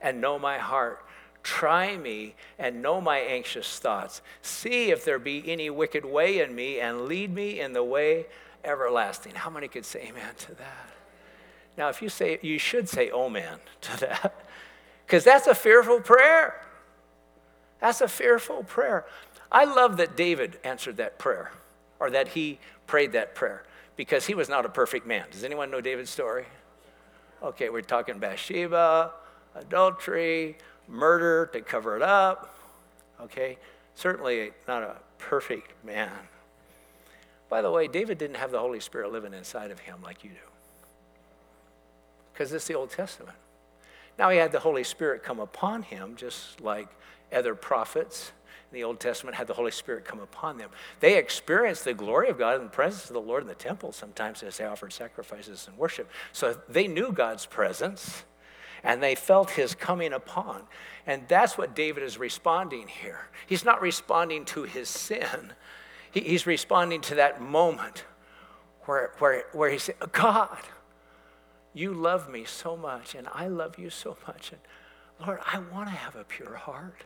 and 0.00 0.20
know 0.20 0.38
my 0.38 0.58
heart. 0.58 1.04
Try 1.42 1.96
me 1.96 2.34
and 2.58 2.82
know 2.82 3.00
my 3.00 3.18
anxious 3.18 3.78
thoughts. 3.78 4.22
See 4.42 4.90
if 4.90 5.04
there 5.04 5.18
be 5.18 5.42
any 5.50 5.70
wicked 5.70 6.04
way 6.04 6.40
in 6.40 6.54
me 6.54 6.78
and 6.78 7.02
lead 7.02 7.34
me 7.34 7.60
in 7.60 7.72
the 7.72 7.82
way 7.82 8.26
everlasting. 8.64 9.34
How 9.34 9.50
many 9.50 9.68
could 9.68 9.84
say 9.84 10.08
amen 10.08 10.34
to 10.38 10.54
that? 10.54 10.90
Now, 11.76 11.88
if 11.88 12.02
you 12.02 12.08
say, 12.08 12.38
you 12.42 12.58
should 12.58 12.88
say, 12.88 13.10
oh 13.10 13.28
man, 13.28 13.58
to 13.82 14.00
that, 14.00 14.34
because 15.06 15.24
that's 15.24 15.46
a 15.46 15.54
fearful 15.54 16.00
prayer. 16.00 16.60
That's 17.80 18.00
a 18.00 18.08
fearful 18.08 18.62
prayer. 18.64 19.04
I 19.50 19.64
love 19.64 19.96
that 19.96 20.16
David 20.16 20.58
answered 20.64 20.98
that 20.98 21.18
prayer, 21.18 21.50
or 21.98 22.10
that 22.10 22.28
he 22.28 22.58
prayed 22.86 23.12
that 23.12 23.34
prayer, 23.34 23.64
because 23.96 24.26
he 24.26 24.34
was 24.34 24.48
not 24.48 24.64
a 24.64 24.68
perfect 24.68 25.06
man. 25.06 25.26
Does 25.30 25.44
anyone 25.44 25.70
know 25.70 25.80
David's 25.80 26.10
story? 26.10 26.46
Okay, 27.42 27.68
we're 27.68 27.82
talking 27.82 28.18
Bathsheba, 28.18 29.10
adultery, 29.56 30.56
murder 30.92 31.46
to 31.52 31.60
cover 31.60 31.96
it 31.96 32.02
up. 32.02 32.54
Okay? 33.20 33.58
Certainly 33.94 34.52
not 34.68 34.82
a 34.82 34.96
perfect 35.18 35.72
man. 35.84 36.12
By 37.48 37.62
the 37.62 37.70
way, 37.70 37.88
David 37.88 38.18
didn't 38.18 38.36
have 38.36 38.50
the 38.50 38.60
Holy 38.60 38.80
Spirit 38.80 39.12
living 39.12 39.34
inside 39.34 39.70
of 39.70 39.80
him 39.80 39.96
like 40.02 40.22
you 40.22 40.30
do. 40.30 40.36
Because 42.32 42.52
it's 42.52 42.66
the 42.66 42.74
Old 42.74 42.90
Testament. 42.90 43.36
Now 44.18 44.30
he 44.30 44.38
had 44.38 44.52
the 44.52 44.60
Holy 44.60 44.84
Spirit 44.84 45.22
come 45.22 45.40
upon 45.40 45.82
him, 45.82 46.16
just 46.16 46.60
like 46.60 46.88
other 47.32 47.54
prophets 47.54 48.32
in 48.70 48.76
the 48.76 48.84
Old 48.84 49.00
Testament 49.00 49.36
had 49.36 49.46
the 49.46 49.54
Holy 49.54 49.70
Spirit 49.70 50.04
come 50.04 50.20
upon 50.20 50.58
them. 50.58 50.70
They 51.00 51.18
experienced 51.18 51.84
the 51.84 51.94
glory 51.94 52.28
of 52.28 52.38
God 52.38 52.56
and 52.56 52.66
the 52.66 52.70
presence 52.70 53.04
of 53.08 53.14
the 53.14 53.20
Lord 53.20 53.42
in 53.42 53.48
the 53.48 53.54
temple 53.54 53.92
sometimes 53.92 54.42
as 54.42 54.56
they 54.56 54.64
offered 54.64 54.92
sacrifices 54.92 55.66
and 55.68 55.76
worship. 55.76 56.10
So 56.32 56.56
they 56.68 56.86
knew 56.86 57.12
God's 57.12 57.46
presence 57.46 58.24
and 58.84 59.02
they 59.02 59.14
felt 59.14 59.50
his 59.50 59.74
coming 59.74 60.12
upon. 60.12 60.62
And 61.06 61.26
that's 61.28 61.56
what 61.56 61.74
David 61.74 62.02
is 62.02 62.18
responding 62.18 62.88
here. 62.88 63.28
He's 63.46 63.64
not 63.64 63.80
responding 63.80 64.44
to 64.46 64.64
his 64.64 64.88
sin, 64.88 65.52
he's 66.10 66.46
responding 66.46 67.00
to 67.02 67.14
that 67.16 67.40
moment 67.40 68.04
where, 68.84 69.12
where, 69.18 69.44
where 69.52 69.70
he 69.70 69.78
said, 69.78 69.94
God, 70.12 70.58
you 71.74 71.92
love 71.94 72.28
me 72.28 72.44
so 72.44 72.76
much, 72.76 73.14
and 73.14 73.28
I 73.32 73.48
love 73.48 73.78
you 73.78 73.90
so 73.90 74.16
much. 74.26 74.52
And 74.52 74.60
Lord, 75.26 75.40
I 75.46 75.58
want 75.58 75.88
to 75.88 75.94
have 75.94 76.16
a 76.16 76.24
pure 76.24 76.56
heart, 76.56 77.04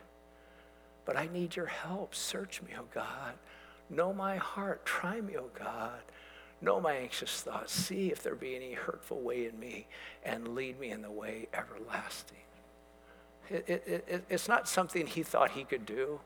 but 1.05 1.15
I 1.15 1.27
need 1.31 1.55
your 1.55 1.67
help. 1.67 2.15
Search 2.15 2.61
me, 2.61 2.71
oh 2.77 2.85
God. 2.93 3.33
Know 3.89 4.11
my 4.11 4.35
heart. 4.37 4.85
Try 4.85 5.21
me, 5.21 5.37
oh 5.37 5.49
God. 5.57 6.01
Know 6.61 6.81
my 6.81 6.95
anxious 6.95 7.41
thoughts. 7.41 7.71
See 7.71 8.11
if 8.11 8.23
there 8.23 8.35
be 8.35 8.55
any 8.55 8.73
hurtful 8.73 9.19
way 9.21 9.45
in 9.45 9.59
me, 9.59 9.87
and 10.23 10.55
lead 10.55 10.79
me 10.79 10.91
in 10.91 11.01
the 11.01 11.11
way 11.11 11.47
everlasting. 11.53 12.37
It, 13.49 13.65
it, 13.67 14.05
it, 14.07 14.25
it's 14.29 14.47
not 14.47 14.67
something 14.67 15.07
he 15.07 15.23
thought 15.23 15.51
he 15.51 15.63
could 15.63 15.85
do, 15.85 16.19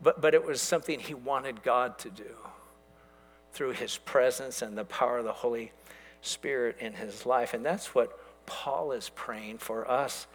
but, 0.00 0.20
but 0.20 0.34
it 0.34 0.44
was 0.44 0.62
something 0.62 1.00
he 1.00 1.14
wanted 1.14 1.62
God 1.62 1.98
to 1.98 2.10
do 2.10 2.36
through 3.52 3.72
his 3.72 3.98
presence 3.98 4.62
and 4.62 4.78
the 4.78 4.84
power 4.84 5.18
of 5.18 5.24
the 5.24 5.32
Holy 5.32 5.72
Spirit 6.22 6.76
in 6.78 6.94
his 6.94 7.26
life. 7.26 7.54
And 7.54 7.64
that's 7.64 7.94
what 7.94 8.18
Paul 8.46 8.92
is 8.92 9.10
praying 9.14 9.58
for 9.58 9.90
us 9.90 10.26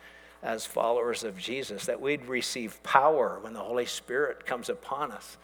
as 0.43 0.65
followers 0.65 1.23
of 1.23 1.37
Jesus, 1.37 1.85
that 1.85 2.01
we'd 2.01 2.25
receive 2.25 2.83
power 2.83 3.39
when 3.41 3.53
the 3.53 3.61
Holy 3.61 3.85
Spirit 3.85 4.45
comes 4.45 4.67
upon 4.67 5.11
us, 5.11 5.37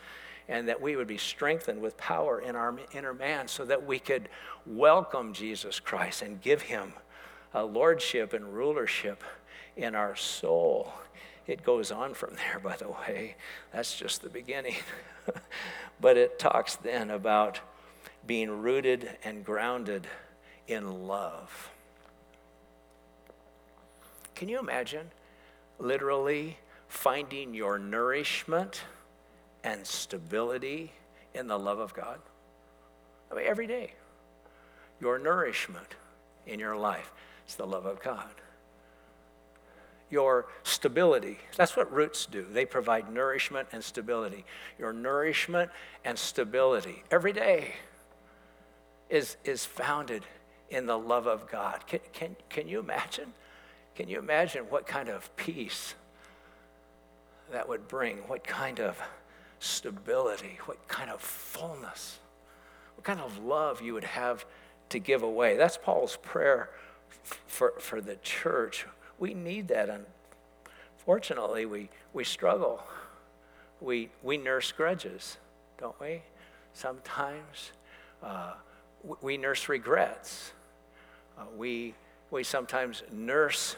and 0.49 0.67
that 0.67 0.81
we 0.81 0.95
would 0.95 1.07
be 1.07 1.17
strengthened 1.17 1.79
with 1.79 1.95
power 1.95 2.41
in 2.41 2.55
our 2.55 2.75
inner 2.91 3.13
man 3.13 3.47
so 3.47 3.63
that 3.63 3.85
we 3.85 3.99
could 3.99 4.27
welcome 4.65 5.31
Jesus 5.31 5.79
Christ 5.79 6.23
and 6.23 6.41
give 6.41 6.63
him 6.63 6.93
a 7.53 7.63
lordship 7.63 8.33
and 8.33 8.53
rulership 8.53 9.23
in 9.77 9.93
our 9.93 10.15
soul. 10.15 10.91
It 11.45 11.63
goes 11.63 11.91
on 11.91 12.15
from 12.15 12.35
there, 12.35 12.59
by 12.59 12.75
the 12.77 12.89
way. 12.89 13.35
That's 13.71 13.95
just 13.95 14.23
the 14.23 14.29
beginning. 14.29 14.75
but 16.01 16.17
it 16.17 16.39
talks 16.39 16.75
then 16.75 17.11
about 17.11 17.59
being 18.25 18.49
rooted 18.49 19.17
and 19.23 19.45
grounded 19.45 20.07
in 20.67 21.07
love. 21.07 21.69
Can 24.33 24.49
you 24.49 24.59
imagine 24.59 25.11
literally 25.77 26.57
finding 26.87 27.53
your 27.53 27.77
nourishment 27.77 28.81
and 29.63 29.85
stability 29.85 30.93
in 31.33 31.47
the 31.47 31.57
love 31.57 31.79
of 31.79 31.93
God? 31.93 32.19
I 33.31 33.35
mean, 33.35 33.45
every 33.45 33.67
day, 33.67 33.93
your 34.99 35.19
nourishment 35.19 35.95
in 36.45 36.59
your 36.59 36.75
life 36.75 37.11
is 37.47 37.55
the 37.55 37.65
love 37.67 37.85
of 37.85 38.01
God. 38.01 38.29
Your 40.09 40.47
stability, 40.63 41.37
that's 41.55 41.77
what 41.77 41.91
roots 41.91 42.25
do. 42.25 42.43
They 42.49 42.65
provide 42.65 43.13
nourishment 43.13 43.67
and 43.71 43.83
stability. 43.83 44.43
Your 44.79 44.91
nourishment 44.91 45.69
and 46.03 46.17
stability 46.17 47.03
every 47.11 47.31
day 47.31 47.75
is, 49.09 49.37
is 49.43 49.65
founded 49.65 50.23
in 50.71 50.87
the 50.87 50.97
love 50.97 51.27
of 51.27 51.49
God. 51.49 51.85
Can, 51.85 51.99
can, 52.11 52.35
can 52.49 52.67
you 52.67 52.79
imagine? 52.79 53.33
Can 53.95 54.07
you 54.07 54.17
imagine 54.17 54.63
what 54.63 54.87
kind 54.87 55.09
of 55.09 55.35
peace 55.35 55.93
that 57.51 57.67
would 57.67 57.87
bring? 57.87 58.17
What 58.27 58.43
kind 58.43 58.79
of 58.79 58.99
stability? 59.59 60.59
What 60.65 60.87
kind 60.87 61.09
of 61.09 61.21
fullness? 61.21 62.19
What 62.95 63.03
kind 63.03 63.19
of 63.19 63.37
love 63.43 63.81
you 63.81 63.93
would 63.93 64.03
have 64.03 64.45
to 64.89 64.99
give 64.99 65.23
away? 65.23 65.55
That's 65.55 65.77
Paul's 65.77 66.17
prayer 66.21 66.69
for, 67.47 67.73
for 67.79 68.01
the 68.01 68.15
church. 68.17 68.85
We 69.19 69.33
need 69.33 69.67
that. 69.69 69.89
Unfortunately, 70.97 71.65
we, 71.65 71.89
we 72.13 72.23
struggle. 72.23 72.83
We, 73.81 74.09
we 74.23 74.37
nurse 74.37 74.71
grudges, 74.71 75.37
don't 75.77 75.99
we? 75.99 76.21
Sometimes 76.73 77.71
uh, 78.21 78.53
we 79.21 79.37
nurse 79.37 79.69
regrets. 79.69 80.51
Uh, 81.37 81.43
we, 81.57 81.93
we 82.31 82.43
sometimes 82.43 83.03
nurse 83.11 83.75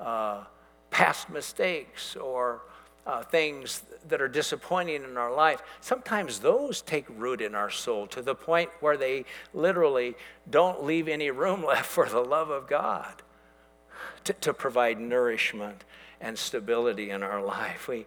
uh, 0.00 0.44
past 0.90 1.30
mistakes 1.30 2.16
or 2.16 2.62
uh, 3.06 3.22
things 3.22 3.82
that 4.08 4.20
are 4.20 4.28
disappointing 4.28 5.04
in 5.04 5.16
our 5.16 5.32
life. 5.32 5.62
Sometimes 5.80 6.40
those 6.40 6.82
take 6.82 7.06
root 7.08 7.40
in 7.40 7.54
our 7.54 7.70
soul 7.70 8.06
to 8.08 8.22
the 8.22 8.34
point 8.34 8.70
where 8.80 8.96
they 8.96 9.24
literally 9.54 10.14
don't 10.50 10.84
leave 10.84 11.08
any 11.08 11.30
room 11.30 11.64
left 11.66 11.86
for 11.86 12.08
the 12.08 12.20
love 12.20 12.50
of 12.50 12.68
God 12.68 13.22
to, 14.24 14.32
to 14.32 14.52
provide 14.54 15.00
nourishment 15.00 15.84
and 16.20 16.38
stability 16.38 17.10
in 17.10 17.22
our 17.22 17.42
life. 17.42 17.88
We, 17.88 18.06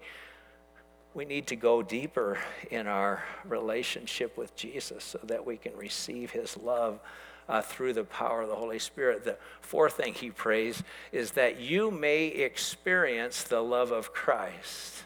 we 1.13 1.25
need 1.25 1.47
to 1.47 1.55
go 1.55 1.81
deeper 1.81 2.39
in 2.71 2.87
our 2.87 3.23
relationship 3.45 4.37
with 4.37 4.55
Jesus 4.55 5.03
so 5.03 5.19
that 5.23 5.45
we 5.45 5.57
can 5.57 5.75
receive 5.75 6.31
his 6.31 6.57
love 6.57 6.99
uh, 7.47 7.61
through 7.61 7.93
the 7.93 8.03
power 8.03 8.41
of 8.41 8.49
the 8.49 8.55
Holy 8.55 8.79
Spirit. 8.79 9.23
The 9.23 9.37
fourth 9.61 9.93
thing 9.93 10.13
he 10.13 10.29
prays 10.29 10.83
is 11.11 11.31
that 11.31 11.59
you 11.59 11.91
may 11.91 12.27
experience 12.27 13.43
the 13.43 13.61
love 13.61 13.91
of 13.91 14.13
Christ. 14.13 15.04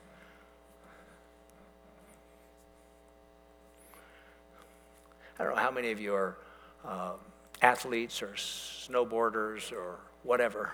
I 5.40 5.44
don't 5.44 5.56
know 5.56 5.62
how 5.62 5.72
many 5.72 5.92
of 5.92 6.02
you 6.02 6.14
are 6.14 6.38
uh, 6.86 7.14
athletes 7.62 8.22
or 8.22 8.34
snowboarders 8.36 9.72
or 9.72 10.00
whatever. 10.24 10.74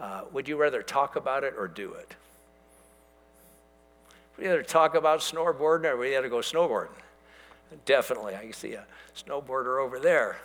Uh, 0.00 0.22
would 0.32 0.48
you 0.48 0.56
rather 0.56 0.82
talk 0.82 1.14
about 1.14 1.44
it 1.44 1.54
or 1.56 1.68
do 1.68 1.92
it? 1.92 2.16
Would 4.36 4.44
you 4.44 4.50
rather 4.50 4.62
talk 4.62 4.94
about 4.94 5.20
snowboarding 5.20 5.84
or 5.84 5.96
would 5.96 6.08
you 6.08 6.14
rather 6.14 6.28
go 6.28 6.38
snowboarding? 6.38 6.88
Definitely. 7.84 8.34
I 8.34 8.50
see 8.50 8.72
a 8.72 8.84
snowboarder 9.14 9.80
over 9.80 10.00
there. 10.00 10.38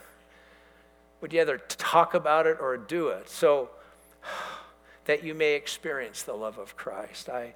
Would 1.22 1.34
you 1.34 1.40
rather 1.40 1.58
talk 1.58 2.14
about 2.14 2.46
it 2.46 2.58
or 2.60 2.78
do 2.78 3.08
it? 3.08 3.30
So 3.30 3.70
that 5.06 5.24
you 5.24 5.34
may 5.34 5.54
experience 5.54 6.22
the 6.22 6.34
love 6.34 6.60
of 6.60 6.76
Christ. 6.76 7.30
I, 7.30 7.54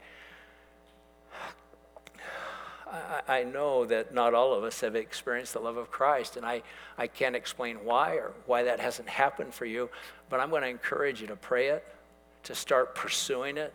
I, 3.27 3.43
know 3.43 3.85
that 3.85 4.13
not 4.13 4.33
all 4.33 4.53
of 4.53 4.63
us 4.63 4.81
have 4.81 4.95
experienced 4.95 5.53
the 5.53 5.59
love 5.59 5.77
of 5.77 5.91
Christ, 5.91 6.37
and 6.37 6.45
I, 6.45 6.63
I 6.97 7.07
can't 7.07 7.35
explain 7.35 7.77
why 7.83 8.15
or 8.15 8.31
why 8.45 8.63
that 8.63 8.79
hasn't 8.79 9.07
happened 9.07 9.53
for 9.53 9.65
you, 9.65 9.89
but 10.29 10.39
I'm 10.39 10.49
going 10.49 10.63
to 10.63 10.69
encourage 10.69 11.21
you 11.21 11.27
to 11.27 11.35
pray 11.35 11.67
it, 11.67 11.85
to 12.43 12.55
start 12.55 12.95
pursuing 12.95 13.57
it, 13.57 13.73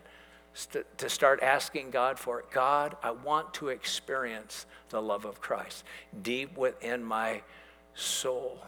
to 0.97 1.09
start 1.09 1.41
asking 1.43 1.91
God 1.91 2.17
for 2.17 2.39
it. 2.39 2.49
God, 2.51 2.95
I 3.03 3.11
want 3.11 3.53
to 3.55 3.69
experience 3.69 4.65
the 4.89 5.01
love 5.01 5.25
of 5.25 5.41
Christ 5.41 5.83
deep 6.21 6.57
within 6.57 7.03
my 7.03 7.41
soul. 7.93 8.59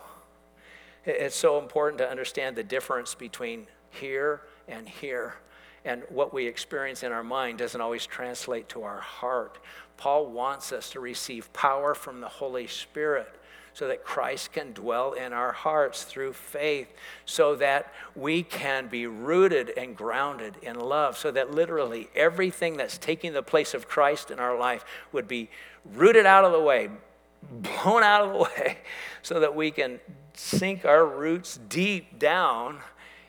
It's 1.06 1.36
so 1.36 1.60
important 1.60 2.00
to 2.00 2.10
understand 2.10 2.58
the 2.58 2.64
difference 2.64 3.16
between 3.16 3.68
here 3.90 4.42
and 4.68 4.88
here. 4.88 5.36
And 5.88 6.04
what 6.10 6.34
we 6.34 6.48
experience 6.48 7.02
in 7.02 7.14
our 7.14 7.24
mind 7.24 7.60
doesn't 7.60 7.80
always 7.80 8.06
translate 8.06 8.68
to 8.70 8.84
our 8.84 9.00
heart. 9.00 9.58
Paul 9.96 10.26
wants 10.26 10.74
us 10.74 10.90
to 10.90 11.00
receive 11.00 11.52
power 11.54 11.96
from 11.96 12.20
the 12.20 12.28
Holy 12.28 12.68
Spirit 12.68 13.34
so 13.74 13.88
that 13.88 14.04
Christ 14.04 14.52
can 14.52 14.74
dwell 14.74 15.14
in 15.14 15.32
our 15.32 15.54
hearts 15.54 16.04
through 16.04 16.34
faith, 16.34 16.90
so 17.26 17.56
that 17.56 17.94
we 18.16 18.44
can 18.44 18.88
be 18.88 19.08
rooted 19.08 19.72
and 19.78 19.96
grounded 19.96 20.56
in 20.62 20.78
love, 20.78 21.18
so 21.18 21.32
that 21.32 21.52
literally 21.52 22.10
everything 22.14 22.76
that's 22.76 22.98
taking 22.98 23.32
the 23.32 23.44
place 23.44 23.74
of 23.74 23.88
Christ 23.88 24.30
in 24.30 24.40
our 24.40 24.58
life 24.58 24.84
would 25.14 25.28
be 25.28 25.50
rooted 25.86 26.26
out 26.26 26.44
of 26.44 26.52
the 26.52 26.60
way, 26.60 26.90
blown 27.50 28.04
out 28.04 28.24
of 28.24 28.34
the 28.34 28.40
way, 28.44 28.80
so 29.22 29.40
that 29.40 29.56
we 29.56 29.72
can 29.72 30.02
sink 30.34 30.84
our 30.84 31.06
roots 31.06 31.58
deep 31.70 32.20
down 32.20 32.80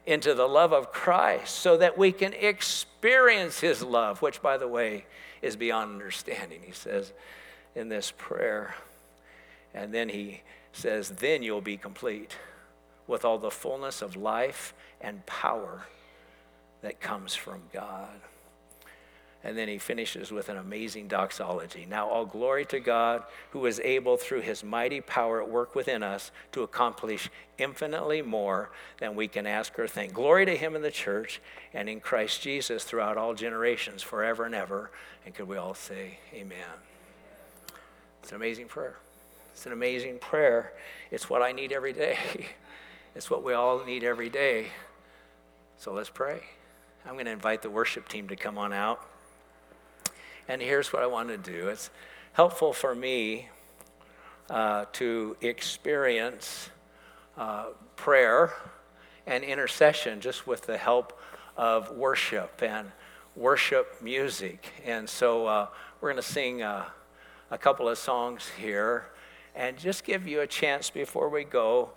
into 0.09 0.33
the 0.33 0.49
love 0.49 0.73
of 0.73 0.91
Christ 0.91 1.55
so 1.55 1.77
that 1.77 1.99
we 1.99 2.13
can 2.13 2.33
experience 2.33 3.61
his 3.61 3.83
love, 3.83 4.23
which, 4.23 4.41
by 4.41 4.57
the 4.57 4.67
way, 4.67 5.05
is 5.43 5.55
beyond 5.55 5.93
understanding, 5.93 6.63
he 6.65 6.73
says 6.73 7.13
in 7.77 7.91
this 7.91 8.11
prayer. 8.17 8.75
And 9.75 9.93
then 9.93 10.09
he 10.09 10.41
says, 10.73 11.11
Then 11.11 11.43
you'll 11.43 11.61
be 11.61 11.77
complete 11.77 12.37
with 13.07 13.27
all 13.27 13.37
the 13.37 13.51
fullness 13.51 14.01
of 14.01 14.17
life 14.17 14.73
and 14.99 15.25
power 15.27 15.85
that 16.81 17.01
comes 17.01 17.35
from 17.35 17.61
God. 17.71 18.09
And 19.45 19.57
then 19.57 19.69
he 19.69 19.79
finishes 19.79 20.33
with 20.33 20.49
an 20.49 20.57
amazing 20.57 21.07
doxology. 21.07 21.87
Now, 21.89 22.09
all 22.09 22.27
glory 22.27 22.65
to 22.67 22.81
God, 22.81 23.23
who 23.51 23.65
is 23.67 23.79
able 23.81 24.17
through 24.17 24.41
his 24.41 24.65
mighty 24.65 25.01
power 25.01 25.41
at 25.41 25.49
work 25.49 25.77
within 25.77 26.03
us 26.03 26.33
to 26.53 26.65
accomplish 26.65 27.31
infinitely 27.57 28.21
more 28.21 28.71
than 28.99 29.15
we 29.15 29.29
can 29.29 29.47
ask 29.47 29.79
or 29.79 29.87
think. 29.87 30.13
Glory 30.13 30.45
to 30.45 30.57
him 30.57 30.75
in 30.75 30.83
the 30.83 30.91
church 30.91 31.41
and 31.73 31.89
in 31.89 32.01
Christ 32.01 32.43
Jesus 32.43 32.83
throughout 32.83 33.17
all 33.17 33.33
generations, 33.33 34.03
forever 34.03 34.45
and 34.45 34.57
ever. 34.57 34.91
And 35.25 35.33
could 35.35 35.47
we 35.47 35.57
all 35.57 35.75
say, 35.75 36.19
Amen? 36.35 36.59
It's 38.23 38.33
an 38.33 38.37
amazing 38.37 38.67
prayer. 38.67 38.97
It's 39.53 39.67
an 39.67 39.73
amazing 39.73 40.19
prayer. 40.19 40.73
It's 41.11 41.31
what 41.31 41.43
I 41.43 41.53
need 41.53 41.73
every 41.73 41.93
day. 41.93 42.19
It's 43.15 43.31
what 43.31 43.43
we 43.43 43.53
all 43.53 43.85
need 43.85 44.05
every 44.05 44.29
day. 44.29 44.69
So 45.79 45.93
let's 45.93 46.11
pray. 46.11 46.41
I'm 47.05 47.15
going 47.15 47.25
to 47.25 47.33
invite 47.33 47.63
the 47.63 47.71
worship 47.71 48.07
team 48.09 48.29
to 48.29 48.37
come 48.37 48.59
on 48.59 48.73
out. 48.73 49.05
And 50.51 50.63
here's 50.63 50.95
what 50.95 51.03
I 51.03 51.07
want 51.07 51.29
to 51.29 51.37
do 51.37 51.69
it's 51.69 51.91
helpful 52.33 52.73
for 52.73 52.95
me 52.95 53.51
uh, 54.49 54.87
to 54.95 55.37
experience 55.43 56.71
uh, 57.37 57.67
prayer 57.97 58.55
and 59.27 59.45
intercession 59.45 60.23
just 60.23 60.47
with 60.47 60.63
the 60.63 60.79
help 60.79 61.21
of 61.59 61.91
worship 61.91 62.63
and 62.63 62.91
worship 63.37 64.01
music. 64.01 64.73
And 64.87 65.07
so 65.07 65.47
uh, 65.47 65.67
we're 66.01 66.13
going 66.13 66.23
to 66.23 66.29
sing 66.29 66.63
uh, 66.63 66.87
a 67.51 67.59
couple 67.59 67.87
of 67.87 67.99
songs 67.99 68.51
here 68.59 69.09
and 69.55 69.77
just 69.77 70.03
give 70.03 70.27
you 70.27 70.41
a 70.41 70.47
chance 70.47 70.89
before 70.89 71.29
we 71.29 71.45
go 71.45 71.91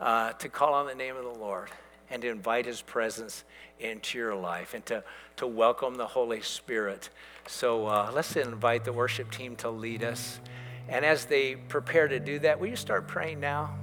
uh, 0.00 0.32
to 0.32 0.48
call 0.48 0.72
on 0.72 0.86
the 0.86 0.94
name 0.94 1.16
of 1.16 1.24
the 1.24 1.38
Lord 1.38 1.68
and 2.10 2.22
to 2.22 2.28
invite 2.28 2.66
his 2.66 2.80
presence 2.82 3.44
into 3.78 4.18
your 4.18 4.34
life 4.34 4.74
and 4.74 4.84
to, 4.86 5.04
to 5.36 5.46
welcome 5.46 5.96
the 5.96 6.06
Holy 6.06 6.40
Spirit. 6.40 7.10
So 7.46 7.86
uh, 7.86 8.10
let's 8.14 8.36
invite 8.36 8.84
the 8.84 8.92
worship 8.92 9.30
team 9.30 9.56
to 9.56 9.70
lead 9.70 10.02
us. 10.02 10.40
And 10.88 11.04
as 11.04 11.26
they 11.26 11.54
prepare 11.54 12.08
to 12.08 12.18
do 12.18 12.38
that, 12.40 12.58
will 12.58 12.68
you 12.68 12.76
start 12.76 13.08
praying 13.08 13.40
now? 13.40 13.74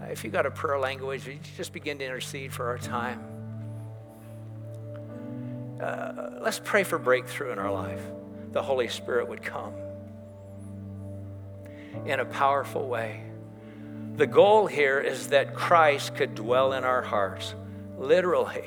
Uh, 0.00 0.06
if 0.06 0.24
you've 0.24 0.32
got 0.32 0.44
a 0.44 0.50
prayer 0.50 0.78
language, 0.78 1.26
you 1.26 1.38
just 1.56 1.72
begin 1.72 1.98
to 1.98 2.04
intercede 2.04 2.52
for 2.52 2.66
our 2.66 2.78
time. 2.78 3.24
Uh, 5.80 6.40
let's 6.40 6.60
pray 6.62 6.82
for 6.82 6.98
breakthrough 6.98 7.52
in 7.52 7.58
our 7.58 7.72
life. 7.72 8.00
The 8.52 8.62
Holy 8.62 8.88
Spirit 8.88 9.28
would 9.28 9.42
come 9.42 9.72
in 12.04 12.20
a 12.20 12.24
powerful 12.24 12.88
way. 12.88 13.22
The 14.16 14.26
goal 14.26 14.66
here 14.66 14.98
is 14.98 15.28
that 15.28 15.54
Christ 15.54 16.14
could 16.14 16.34
dwell 16.34 16.72
in 16.72 16.84
our 16.84 17.02
hearts, 17.02 17.54
literally 17.98 18.64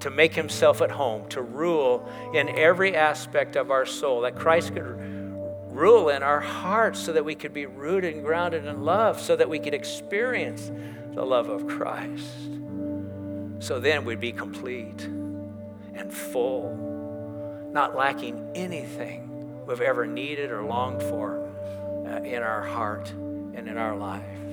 to 0.00 0.08
make 0.08 0.34
himself 0.34 0.80
at 0.80 0.90
home, 0.90 1.28
to 1.28 1.42
rule 1.42 2.08
in 2.32 2.48
every 2.48 2.96
aspect 2.96 3.54
of 3.54 3.70
our 3.70 3.84
soul, 3.84 4.22
that 4.22 4.34
Christ 4.34 4.72
could 4.72 4.86
rule 5.70 6.08
in 6.08 6.22
our 6.22 6.40
hearts 6.40 6.98
so 7.00 7.12
that 7.12 7.24
we 7.24 7.34
could 7.34 7.52
be 7.52 7.66
rooted 7.66 8.14
and 8.14 8.24
grounded 8.24 8.64
in 8.64 8.82
love, 8.82 9.20
so 9.20 9.36
that 9.36 9.50
we 9.50 9.58
could 9.58 9.74
experience 9.74 10.70
the 11.12 11.24
love 11.24 11.50
of 11.50 11.66
Christ. 11.66 12.24
So 13.58 13.78
then 13.78 14.06
we'd 14.06 14.20
be 14.20 14.32
complete 14.32 15.02
and 15.94 16.10
full, 16.10 17.70
not 17.74 17.94
lacking 17.94 18.52
anything 18.54 19.66
we've 19.66 19.82
ever 19.82 20.06
needed 20.06 20.50
or 20.50 20.62
longed 20.62 21.02
for 21.02 21.46
uh, 22.06 22.22
in 22.22 22.42
our 22.42 22.62
heart 22.62 23.12
and 23.56 23.66
in 23.68 23.78
our 23.78 23.96
life. 23.96 24.45